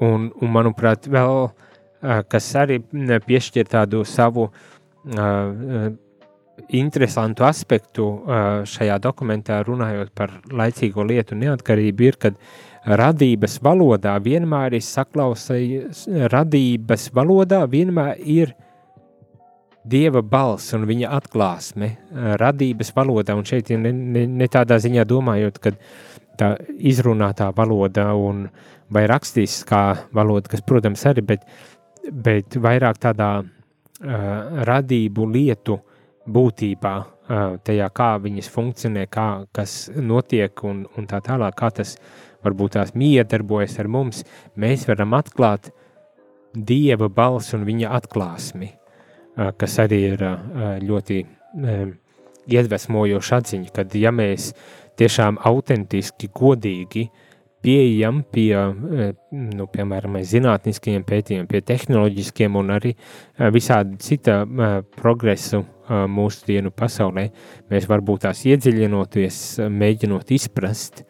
[0.00, 1.50] un, un, manuprāt, vēl
[2.00, 2.78] kas arī
[3.26, 5.90] piešķir tādu savu uh,
[6.72, 12.40] interesantu aspektu uh, šajā dokumentā, runājot par laicīgo lietu neatkarību, ir, kad
[13.00, 18.56] radības valodā vienmēr ir saklausījis, radības valodā vienmēr ir
[19.80, 21.87] Dieva balss un viņa atklāsme.
[22.40, 25.72] Radības valodā, un šeit ne, ne, ne tādā ziņā domājot, ka
[26.37, 28.44] tā izrunātā valoda un,
[28.90, 29.83] vai rakstiskā
[30.14, 31.46] valoda, kas, protams, arī, bet,
[32.11, 33.46] bet vairāk tādā uh,
[34.66, 35.79] radību lietu
[36.31, 41.96] būtībā, uh, tajā, kā viņas funkcionē, kā, kas notiek un, un tā tālāk, kā tas
[42.44, 44.24] varbūt tās miedarbojas ar mums,
[44.57, 45.72] mēs varam atklāt
[46.50, 51.92] Dieva balsi un viņa atklāsmi, uh, kas arī ir uh, ļoti um,
[52.50, 54.50] iedvesmojoša atziņa, kad ja mēs
[54.98, 57.26] tiešām autentiski, godīgi uh,
[57.62, 64.81] pieejam pie, eh, nu, piemēram, zinātniskiem pētījumiem, pie tehnoloģiskiem un arī eh, visādi cita eh,
[64.96, 67.25] progresu mūsu dienu pasaulē,
[67.66, 69.38] mēs varbūt tās iedziļinoties,
[69.75, 71.01] mēģinot izprast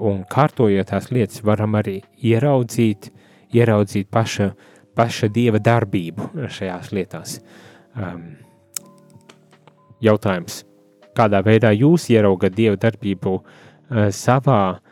[0.00, 3.10] un kārtojot tās lietas, varam arī ieraudzīt,
[3.52, 4.46] ieraudzīt paša,
[4.96, 7.36] paša dieva darbību šajās lietās.
[7.92, 8.38] Um,
[10.00, 10.62] jautājums,
[11.12, 13.36] kādā veidā jūs ieraugat dieva darbību
[14.16, 14.89] savā uh,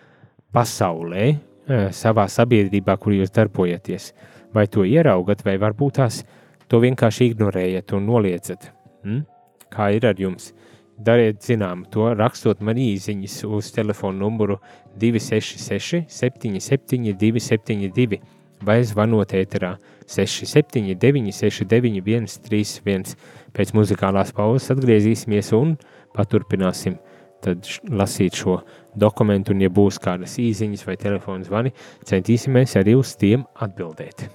[0.55, 1.25] pasaulē,
[1.69, 4.13] eh, savā sabiedrībā, kur jūs darbojaties.
[4.53, 6.25] Vai to ieraugat, vai varbūt tās
[6.69, 8.71] to vienkārši ignorējat un noliedzat?
[9.03, 9.27] Hmm?
[9.71, 10.53] Kā ir ar jums?
[10.99, 14.59] Dariet zinām to, rakstot man īsiņas uz telefona numuru
[14.99, 18.19] 266 77 272
[18.67, 19.77] vai zvanot ēterā
[20.11, 23.15] 679 69 131.
[23.55, 25.77] Pēc muzikālās pauzes atgriezīsimies un
[26.17, 26.99] paturpināsim
[27.45, 28.59] tad lasīt šo
[29.01, 31.75] dokumentu, un, ja būs kādas īsiņas vai telefona zvani,
[32.09, 34.29] centīsimies arī uz tiem atbildēt.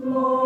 [0.00, 0.39] Long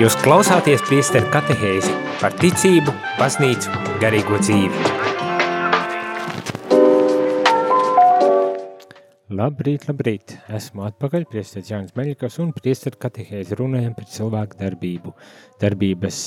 [0.00, 1.90] Jūs klausāties priesteru katehēzi
[2.22, 3.68] par ticību, baznīcu,
[4.00, 4.78] garīgo dzīvi.
[9.36, 10.38] Labrīt, labrīt!
[10.56, 15.12] Esmu atpakaļ, priesteris Jānis Meļikas un priesteru katehēzi runājam par cilvēku darbību,
[15.60, 16.20] darbības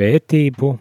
[0.00, 0.80] vērtību uh,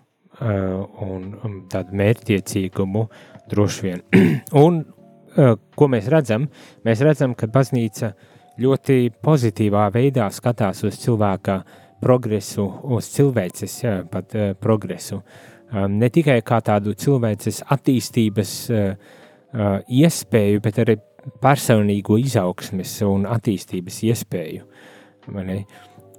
[1.06, 3.06] un um, tādu mērķtiecīgumu
[3.54, 4.02] droši vien.
[4.66, 6.50] un uh, ko mēs redzam?
[6.90, 11.62] Mēs redzam, ka baznīca uh, ļoti pozitīvā veidā skatās uz cilvēka
[12.02, 15.22] progresu, uz cilvēces jā, pat uh, progresu.
[15.68, 20.98] Um, ne tikai kā tādu cilvēces attīstības uh, uh, iespēju, bet arī
[21.44, 24.68] personīgo izaugsmes un attīstības iespēju.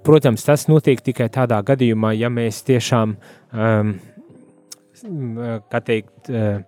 [0.05, 3.15] Protams, tas notiek tikai tādā gadījumā, ja mēs tiešām,
[3.55, 3.95] um,
[5.71, 6.61] kā teikt, uh,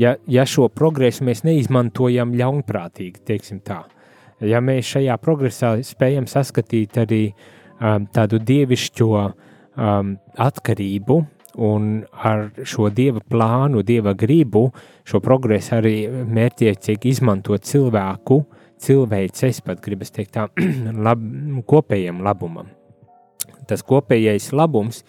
[0.00, 3.84] ja, ja šo progresu mēs neizmantojam ļaunprātīgi, teiksim tā
[4.48, 11.20] ja mēs šajā progresā spējam saskatīt arī um, tādu dievišķo um, atkarību
[11.64, 11.88] un
[12.18, 14.66] ar šo dieva plānu, dieva gribu,
[15.06, 18.40] šo progresu arī mērķiecīgi izmantot cilvēku,
[18.84, 20.48] cilvēks, es pat gribas teikt tā,
[21.06, 21.22] lab,
[21.70, 22.72] kopējiem labumam.
[23.68, 25.04] Tas kopējais labums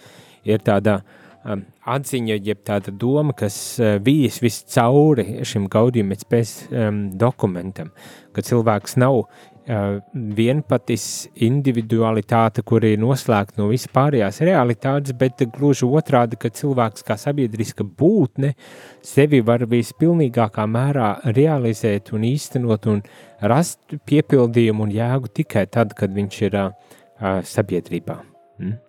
[0.45, 7.03] ir tāda uh, atziņa, jeb tāda doma, kas uh, vijas viscauri šim gaudījuma pēc um,
[7.21, 7.91] dokumentam,
[8.33, 9.99] ka cilvēks nav uh,
[10.39, 17.85] vienpatis individualitāte, kur ir noslēgta no vispārējās realitātes, bet gluži otrādi, ka cilvēks kā sabiedriska
[17.85, 18.55] būtne
[19.05, 23.05] sevi var vispilnīgākā mērā realizēt un īstenot un
[23.41, 26.71] rast piepildījumu un jēgu tikai tad, kad viņš ir uh,
[27.45, 28.21] sabiedrībā.
[28.61, 28.79] Mm?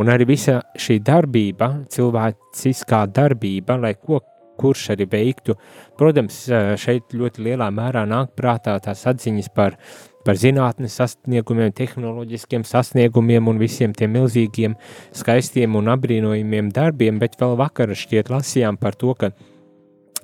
[0.00, 4.20] Un arī visa šī darbība, cilvēciskā darbība, lai ko
[4.58, 5.56] kurš arī veiktu,
[5.98, 6.44] protams,
[6.80, 9.78] šeit ļoti lielā mērā nāk prātā tās atziņas par,
[10.26, 14.76] par zinātnes sasniegumiem, tehnoloģiskiem sasniegumiem un visiem tiem milzīgiem,
[15.14, 19.32] skaistiem un apbrīnojumiem darbiem, bet vēl vakar šķiet lasījām par to, ka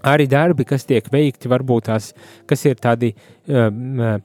[0.06, 2.12] arī darbi, kas tiek veikti, varbūt tās,
[2.48, 3.12] kas ir tādi
[3.46, 4.20] um,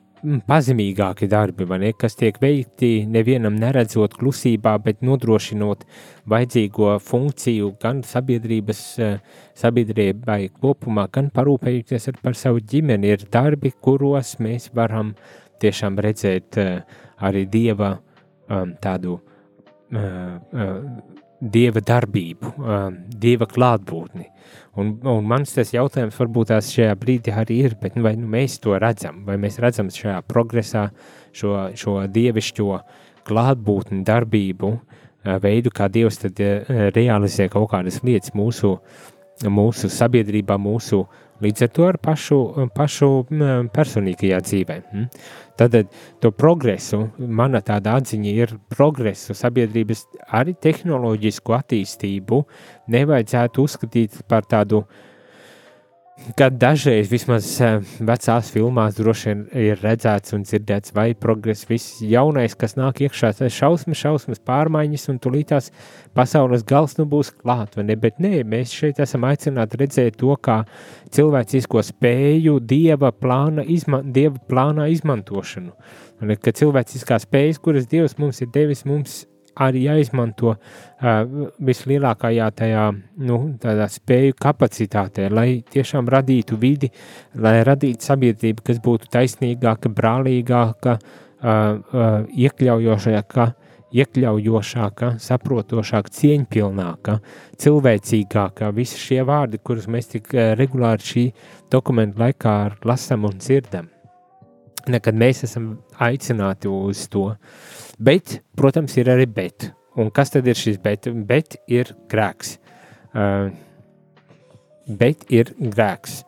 [0.48, 5.86] pazemīgāki darbi, ne, kas tiek veikti nevienam neredzot klusībā, bet nodrošinot
[6.32, 9.20] vajadzīgo funkciju gan sabiedrības, eh,
[9.56, 13.14] sabiedrībai kopumā, gan parūpējoties par savu ģimeni.
[13.14, 15.16] Ir darbi, kuros mēs varam
[15.62, 16.82] tiešām redzēt eh,
[17.22, 17.96] arī Dieva
[18.50, 19.20] um, tādu
[19.96, 20.40] uh,
[21.40, 22.52] dieva darbību,
[23.22, 24.30] dieva klātbūtni.
[24.76, 28.58] Un, un mans tas jautājums varbūt tās šajā brīdī arī ir, bet vai nu mēs
[28.64, 30.90] to redzam, vai mēs redzam šajā progresā
[31.36, 32.80] šo, šo dievišķo
[33.26, 34.72] klātbūtni darbību,
[35.42, 36.42] veidu, kā Dievs tad
[36.96, 38.76] realizē kaut kādas lietas mūsu,
[39.48, 41.06] mūsu sabiedrībā, mūsu
[41.44, 42.38] Līdz ar to ar pašu,
[42.76, 43.10] pašu
[43.76, 44.78] personīgajā dzīvē.
[45.56, 45.76] Tad
[46.20, 50.04] to progresu, mana tāda atziņa ir progresu sabiedrības
[50.36, 52.42] arī tehnoloģisku attīstību
[52.92, 55.04] nevajadzētu uzskatīt par tādu uh,
[56.16, 61.98] Kad dažreiz, vismaz eh, vecās filmās, droši vien ir redzēts un dzirdēts, vai progress, viss
[62.00, 65.68] jaunais, kas nāk iekšā, tas šausmas, šausmas pārmaiņas, un tūlītās
[66.16, 68.00] pasaules gals nu būs klāt, vai ne?
[68.00, 70.62] Bet nē, mēs šeit esam aicināti redzēt to, kā
[71.12, 75.76] cilvēcisko spēju dieva plāna, izma, dieva plānā izmantošanu.
[76.40, 79.26] Ka cilvēciskās spējas, kuras dievs mums ir devis, mums
[79.62, 82.86] arī jāizmanto uh, vislielākajā tajā
[83.28, 83.40] nu,
[83.96, 86.92] spēju kapacitātē, lai tiešām radītu vidi,
[87.40, 93.48] lai radītu sabiedrību, kas būtu taisnīgāka, brālīgāka, uh, uh, iekļaujošāka,
[93.96, 97.20] iekļaujošāka, saprotošāka, cieņpilnāka,
[97.64, 98.72] cilvēcīgāka.
[98.76, 101.26] Visi šie vārdi, kurus mēs tik regulāri šī
[101.72, 103.88] dokumenta laikā lasām un dzirdam.
[104.92, 107.32] Nekad mēs esam aicināti uz to.
[107.32, 109.70] Uh, Bet, protams, ir arī bet.
[109.96, 111.08] Un kas tad ir šis bet?
[111.28, 112.58] Bet ir grēks.
[113.16, 113.54] Uh,
[114.88, 116.24] bet ir grēks.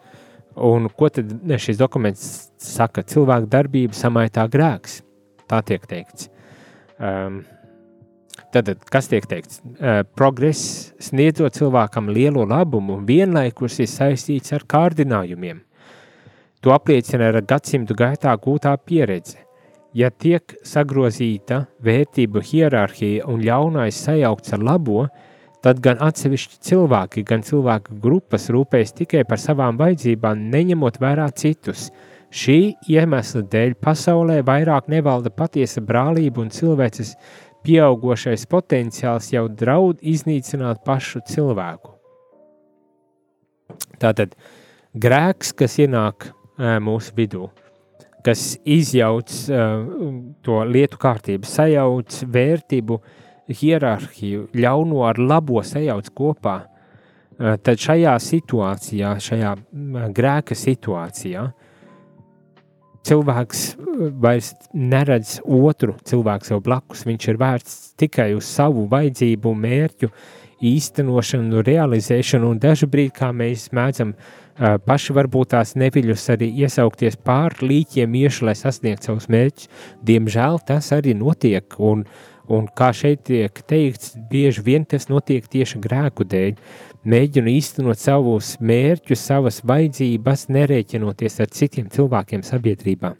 [0.57, 2.23] Un ko tad šis dokuments
[2.63, 3.03] saka?
[3.05, 5.01] Cilvēka darbība samaitā grēks.
[5.47, 6.31] Tā tiek teikts.
[6.97, 7.43] Um,
[8.47, 9.59] Tad, kas tiek teikts?
[9.75, 15.59] Uh, progress sniedzot cilvēkam lielo labumu, vienlaikus ir saistīts ar kārdinājumiem.
[16.63, 19.43] To apliecina ar gadsimtu gaitā gūtā pieredze.
[19.95, 25.07] Ja tiek sagrozīta vērtību hierarhija un ļaunais sajaukts ar labo,
[25.63, 31.89] tad gan atsevišķi cilvēki, gan cilvēku grupas rūpējas tikai par savām vajadzībām, neņemot vērā citus.
[32.27, 37.15] Šī iemesla dēļ pasaulē vairāk nevalda patiesa brālība un cilvēces
[37.63, 41.95] pieaugošais potenciāls jau draud iznīcināt pašu cilvēku.
[43.99, 44.35] Tātad
[44.93, 46.29] grēks, kas ienāk
[46.83, 47.47] mūsu vidū,
[48.27, 49.31] kas izjauc
[50.43, 52.99] to lietu kārtību, sajauc vērtību,
[53.47, 56.57] hierarhiju, ļauno ar labo sajauc kopā,
[57.37, 59.53] tad šajā situācijā, šajā
[60.17, 61.45] grēka situācijā,
[63.07, 63.61] cilvēks
[64.19, 67.05] vairs neredz otru cilvēku sev blakus.
[67.07, 70.11] Viņš ir vērsts tikai uz savu vajadzību, mērķu
[70.65, 74.15] īstenošanu, realizēšanu, un brīdi, kā mēs mēdzam
[74.57, 79.69] paši varbūt tās neviļus arī iesaukties pār līķiem iešu, lai sasniegtu savus mērķus,
[80.03, 82.05] diemžēl tas arī notiek, un,
[82.49, 86.55] un kā šeit tiek teikts, bieži vien tas notiek tieši grēku dēļ,
[87.05, 93.13] mēģinu īstenot savus mērķus, savas vajadzības, nerēķinoties ar citiem cilvēkiem sabiedrībā.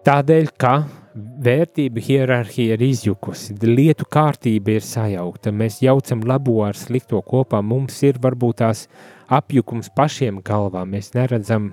[0.00, 0.74] Tādēļ, ka
[1.14, 7.98] vērtība hierarhija ir izjukusi, lietu kārtība ir sajaukta, mēs jaucam labo ar slikto kopā, mums
[8.06, 8.86] ir varbūt tās
[9.30, 11.72] apjukums pašiem galvā, mēs neredzam,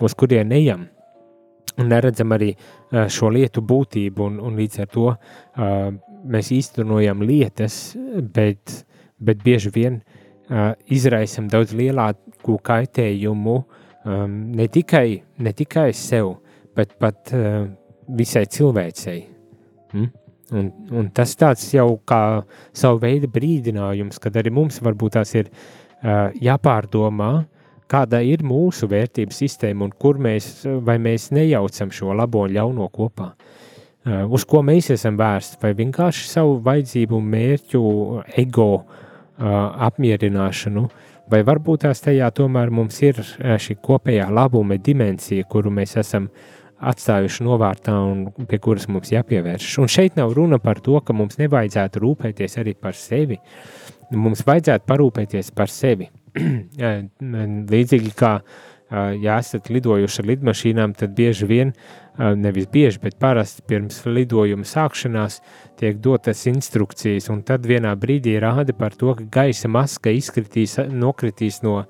[0.00, 0.86] uz kurien ejam,
[1.76, 2.54] un neredzam arī
[2.90, 5.90] šo lietu būtību, un, un līdz ar to uh,
[6.30, 7.82] mēs īstenojam lietas,
[8.20, 8.84] bet
[9.20, 16.38] bet bieži vien uh, izraisam daudz lielāku kaitējumu um, ne, tikai, ne tikai sev,
[16.76, 17.68] bet pat uh,
[18.16, 19.20] visai cilvēcei.
[19.92, 20.10] Mm?
[20.50, 22.42] Un, un tas tāds jau kā
[22.74, 27.30] savu veidu brīdinājums, kad arī mums varbūt tās ir uh, jāpārdomā,
[27.90, 32.88] kāda ir mūsu vērtību sistēma un kur mēs, vai mēs nejaucam šo labo un ļauno
[32.90, 33.30] kopā.
[34.00, 37.84] Uh, uz ko mēs esam vērsti, vai vienkārši savu vajadzību, mērķu,
[38.42, 38.84] ego uh,
[39.86, 40.86] apmierināšanu,
[41.30, 46.26] vai varbūt tās tajā tomēr mums ir šī kopējā labuma dimensija, kuru mēs esam
[46.80, 49.76] atstājuši novārtā un pie kuras mums jāpievērš.
[49.82, 53.38] Un šeit nav runa par to, ka mums nevajadzētu rūpēties arī par sevi.
[54.16, 56.10] Mums vajadzētu parūpēties par sevi.
[57.74, 58.38] Līdzīgi kā
[59.20, 61.72] ja esat lidojuši ar lidmašīnām, tad bieži vien,
[62.18, 65.38] nevis bieži, bet parasti pirms lidojuma sākšanās
[65.80, 71.62] tiek dotas instrukcijas, un tad vienā brīdī rāda par to, ka gaisa maska izkritīs, nokritīs
[71.62, 71.84] no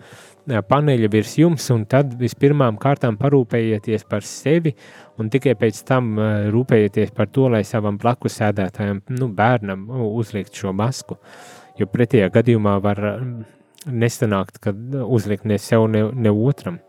[0.70, 4.74] paneļa virs jums, un tad vispirmām kārtām parūpējieties par sevi,
[5.20, 6.12] un tikai pēc tam
[6.54, 11.20] rūpējieties par to, lai savam blakus sēdētājam, nu, bērnam uzliekt šo masku,
[11.78, 13.02] jo pretējā gadījumā var
[13.86, 16.80] nestanākt, kad uzlikt ne sev, ne, ne otram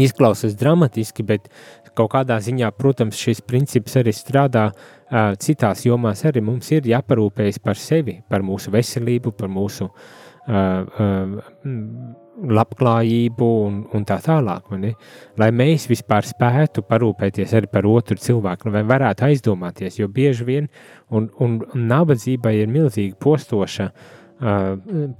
[0.00, 1.48] izklausās dramatiski, bet
[1.94, 6.24] kaut kādā ziņā, protams, šis princips arī strādā uh, citās jomās.
[6.26, 13.78] Arī mums ir jāparūpējas par sevi, par mūsu veselību, par mūsu uh, uh, labklājību un,
[13.94, 14.72] un tā tālāk.
[15.38, 20.68] Lai mēs vispār spētu parūpēties arī par otru cilvēku, vai varētu aizdomāties, jo bieži vien
[21.10, 23.90] un, un, un nabadzība ir milzīgi postoša.
[23.90, 24.20] Uh,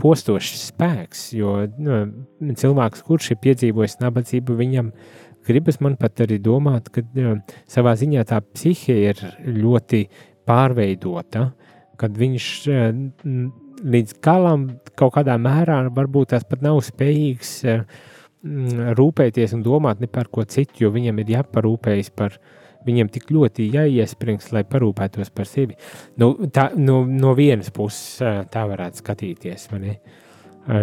[0.00, 2.00] postošs spēks, jo nu,
[2.58, 4.90] cilvēks, kurš ir piedzīvojis nabadzību, viņam
[5.46, 7.36] gribas man pat arī domāt, ka nu,
[7.70, 10.02] savā ziņā tā psihe ir ļoti
[10.48, 11.52] pārveidota,
[12.00, 12.48] kad viņš
[13.82, 14.68] līdz galam
[14.98, 17.54] kaut kādā mērā varbūt tās pat nav spējīgs
[18.98, 22.36] rūpēties un domāt ne par ko citu, jo viņam ir jāparūpējas par
[22.84, 25.78] viņiem tik ļoti jāiesprings, lai parūpētos par sevi.
[26.20, 28.20] Nu, tā, no, no vienas puses
[28.52, 29.70] tā varētu skatīties.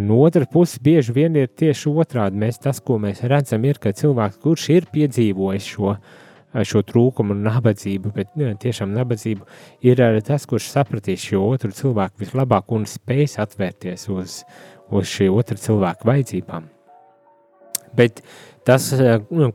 [0.02, 2.42] No otras puses, bieži vien ir tieši otrādi.
[2.42, 5.96] Mēs tas, ko mēs redzam, ir, ka cilvēks, kurš ir piedzīvojis šo,
[6.68, 9.48] šo trūkumu un nabadzību, bet ne, tiešām nabadzību,
[9.88, 14.42] ir arī tas, kurš sapratīs šo otru cilvēku vislabāk un spēs atvērties uz,
[14.92, 16.68] uz šī otra cilvēka vajadzībām.
[17.96, 18.22] Bet
[18.68, 18.92] tas,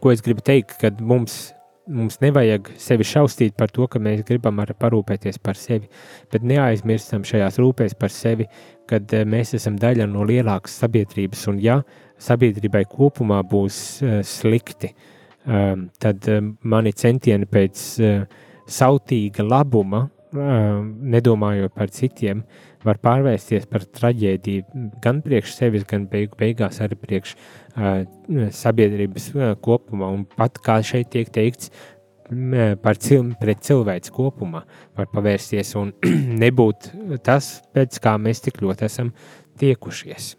[0.01, 4.59] ko es gribu teikt, kad mums mums nevajag sevi šausmīt par to, ka mēs gribam
[4.62, 5.88] arī parūpēties par sevi,
[6.32, 8.49] bet neaizmirstam šajās rūpēs par sevi,
[8.90, 11.80] kad eh, mēs esam daļa no lielākas sabiedrības, un ja
[12.22, 14.94] sabiedrībai kopumā būs uh, slikti,
[15.47, 20.80] um, tad um, mani centieni pēc uh, sautīga labuma, uh,
[21.16, 22.44] nedomājot par citiem,
[22.86, 27.32] var pārvērsties par traģēdiju gan priekš sevis, gan beigu, beigās arī priekš
[28.55, 29.26] sabiedrības
[29.64, 30.12] kopumā.
[30.14, 31.72] Un pat kā šeit tiek teikts,
[32.82, 34.62] par cil, pret cilvēku kopumā
[34.97, 35.92] var pavērsties un
[36.42, 36.90] nebūt
[37.26, 39.12] tas, pēc kā mēs tik ļoti esam
[39.61, 40.34] tiekušies.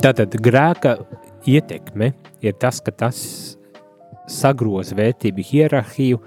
[0.00, 0.96] Tātad grēka
[1.48, 3.18] ietekme ir tas, ka tas
[4.30, 6.20] sagroza vērtību hierarhiju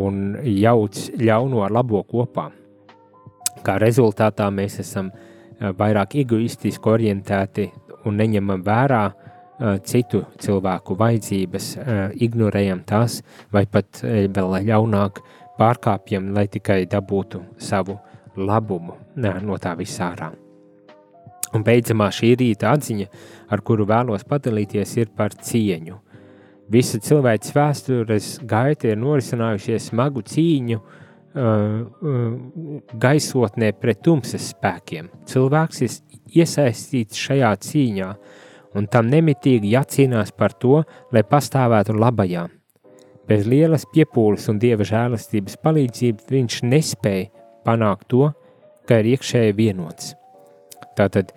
[0.00, 2.48] un jauc ļauno ar labo kopā.
[3.64, 5.12] Kā rezultātā mēs esam
[5.64, 7.68] Eh, vairāk egoistiski orientēti
[8.04, 13.22] un neņemam vērā uh, citu cilvēku vajadzības, uh, ignorējam tās,
[13.54, 15.22] vai pat vēl ļaunāk
[15.56, 17.96] pārkāpjam, lai tikai dabūtu savu
[18.36, 20.34] labumu no tā visā ārā.
[21.54, 23.06] Un beidzamā šī rīta atziņa,
[23.54, 26.00] ar kuru vēlos padalīties, ir par cieņu.
[26.72, 30.86] Visa cilvēks vēstures gaita ir norisinājušies smagu cīņu uh,
[31.44, 35.10] uh, gaisotnē pret tumsas spēkiem.
[35.28, 35.98] Cilvēks ir
[36.40, 38.10] iesaistīts šajā cīņā,
[38.74, 40.82] un tam nemitīgi jācīnās par to,
[41.12, 42.48] lai pastāvētu labajā.
[43.28, 47.30] Bez lielas piepūles un dieva žēlastības palīdzības viņš nespēja
[47.64, 48.32] panākt to,
[48.88, 50.12] ka ir iekšēji vienots.
[50.98, 51.32] Tātad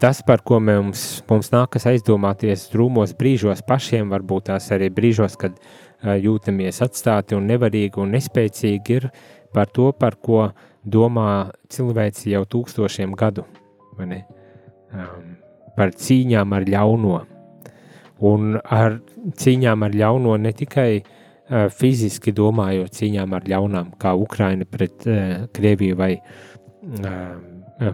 [0.00, 5.58] tas, par ko mums, mums nākas aizdomāties drūmos brīžos pašiem, varbūt tās arī brīžos, kad
[6.00, 9.10] jūtamies atstāti un nevarīgi un nespēcīgi, ir
[9.54, 10.48] par to, par ko
[10.84, 13.44] domā cilvēci jau tūkstošiem gadu,
[14.00, 15.34] um,
[15.76, 17.18] par cīņām ar ļauno.
[18.30, 19.00] Un ar
[19.40, 25.44] cīņām ar ļauno ne tikai uh, fiziski domājot cīņām ar ļaunām, kā Ukraina pret uh,
[25.52, 26.49] Krieviju vai uh,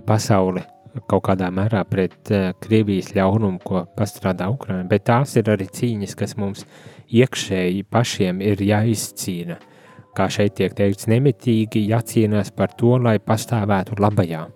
[0.06, 0.62] pasauli
[1.04, 6.14] kaut kādā mērā pret uh, Krievijas ļaunumu, ko pastrādā Ukraina, bet tās ir arī cīņas,
[6.16, 6.64] kas mums
[7.12, 9.58] iekšēji pašiem ir jāizcīna.
[10.16, 14.46] Kā šeit tiek teikts, nemitīgi jācīnās par to, lai pastāvētu labajā.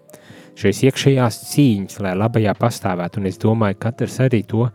[0.60, 4.66] Šīs iekšējās cīņas, lai labajā pastāvētu, un es domāju, ka katrs arī to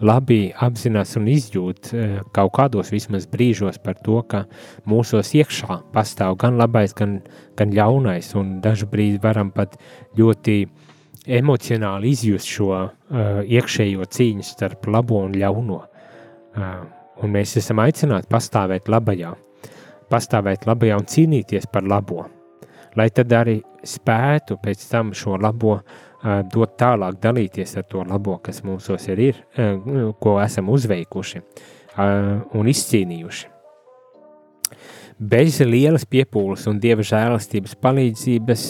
[0.00, 1.90] labi apzinās un izjūt
[2.32, 4.46] kaut kādos vismaz brīžos par to, ka
[4.88, 7.18] mūsos iekšā pastāv gan labais, gan,
[7.60, 9.76] gan ļaunais, un dažu brīdi varam pat
[10.16, 10.56] ļoti
[11.26, 12.90] emocionāli izjust šo uh,
[13.44, 15.80] iekšējo cīņu starp labo un ļauno.
[16.54, 16.84] Uh,
[17.22, 19.32] un mēs esam aicināti pastāvēt labajā,
[20.12, 22.26] pastāvēt labajā un cīnīties par labo,
[22.96, 25.78] lai tad arī spētu pēc tam šo labo
[26.52, 29.42] dot tālāk, dalīties ar to labo, kas mūsos ir, ir
[30.20, 31.42] ko esam uzveikuši
[32.00, 33.50] un izcīnījuši.
[35.20, 38.64] Bez lielas piepūles un dieva žēlastības palīdzības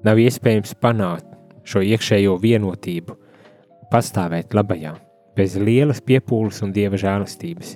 [0.00, 1.26] Nav iespējams panākt
[1.68, 3.16] šo iekšējo vienotību,
[3.92, 4.94] pastāvēt labajā,
[5.36, 7.74] bez lielas piepūles un dieva žēlastības.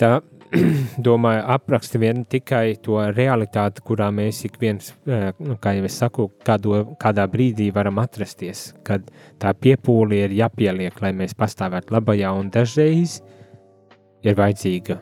[0.00, 0.22] Tā,
[1.08, 5.98] domāju, apraksta vien tikai to realitāti, kurā mēs ik viens, eh, nu, kā jau es
[6.02, 9.08] saku, kādo, kādā brīdī varam atrasties, kad
[9.42, 13.20] tā piepūle ir jāpieliek, lai mēs pastāvētu labajā, un dažreiz
[14.26, 15.00] ir vajadzīga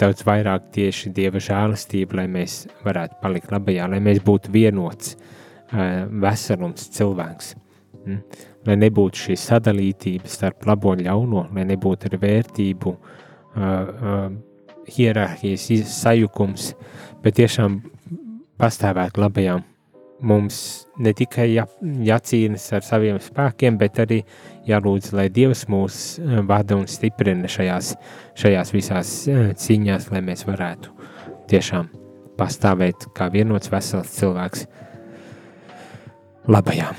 [0.00, 5.14] daudz vairāk tieši Dieva žēlastība, lai mēs varētu palikt labajā, lai mēs būtu vienots,
[6.24, 7.54] veselums cilvēks.
[8.04, 8.40] Mm?
[8.68, 12.98] Lai nebūtu šī sadalītība starp labo un ļauno, lai nebūtu ar vērtību uh,
[13.60, 14.26] uh,
[14.90, 16.72] hierarhijas sajukums,
[17.24, 17.80] bet tiešām
[18.60, 19.64] pastāvēt labajām
[20.24, 20.58] mums
[21.02, 24.20] ne tikai jā, jācīnas ar saviem spēkiem, bet arī
[24.68, 27.94] jālūdz, lai Dievs mūs eh, vada un stiprina šajās,
[28.40, 30.94] šajās visās eh, cīņās, lai mēs varētu
[31.50, 31.90] tiešām
[32.38, 34.64] pastāvēt kā vienots vesels cilvēks
[36.50, 36.92] labajā.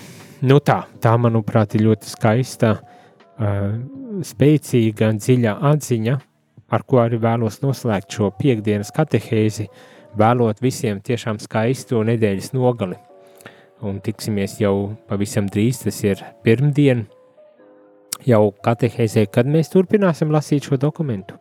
[0.46, 3.74] Nu tā, tā manuprāt ir ļoti skaista, uh,
[4.28, 6.16] spēcīga dziļa atziņa,
[6.70, 9.68] ar ko arī vēlos noslēgt šo piekdienas katehēzi,
[10.18, 12.98] vēlot visiem tiešām skaistu nedēļas nogali
[13.84, 17.06] un tiksimies jau pavisam drīz, tas ir pirmdien,
[18.28, 21.38] jau katehēzē, kad mēs turpināsim lasīt šo dokumentu.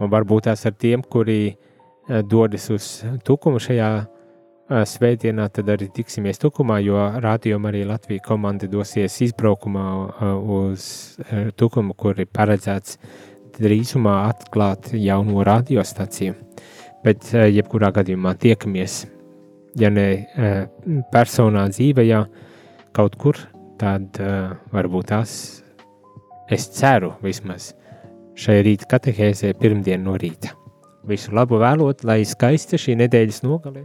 [0.00, 2.88] Un varbūt tās ar tiem, kuri eh, dodas uz
[3.26, 9.86] tukumu šajā eh, svētdienā, tad arī tiksimies tukumā, jo rādījuma arī Latvija komanda dosies izbraukumā
[10.08, 10.86] eh, uz
[11.60, 12.96] tukumu, kur ir paredzēts
[13.58, 16.36] drīzumā atklāt jauno radiostaciju.
[17.04, 19.06] Bet jebkurā gadījumā tiekamies
[19.78, 20.62] ja ne eh,
[21.12, 22.20] personā dzīvajā,
[22.96, 23.38] kaut kur,
[23.80, 25.34] tad eh, varbūt tās
[26.50, 27.72] es ceru vismaz
[28.40, 30.54] šai rīta katehēzē pirmdien no rīta.
[31.06, 33.84] Visu labu vēlot, lai skaista šī nedēļas nogalē.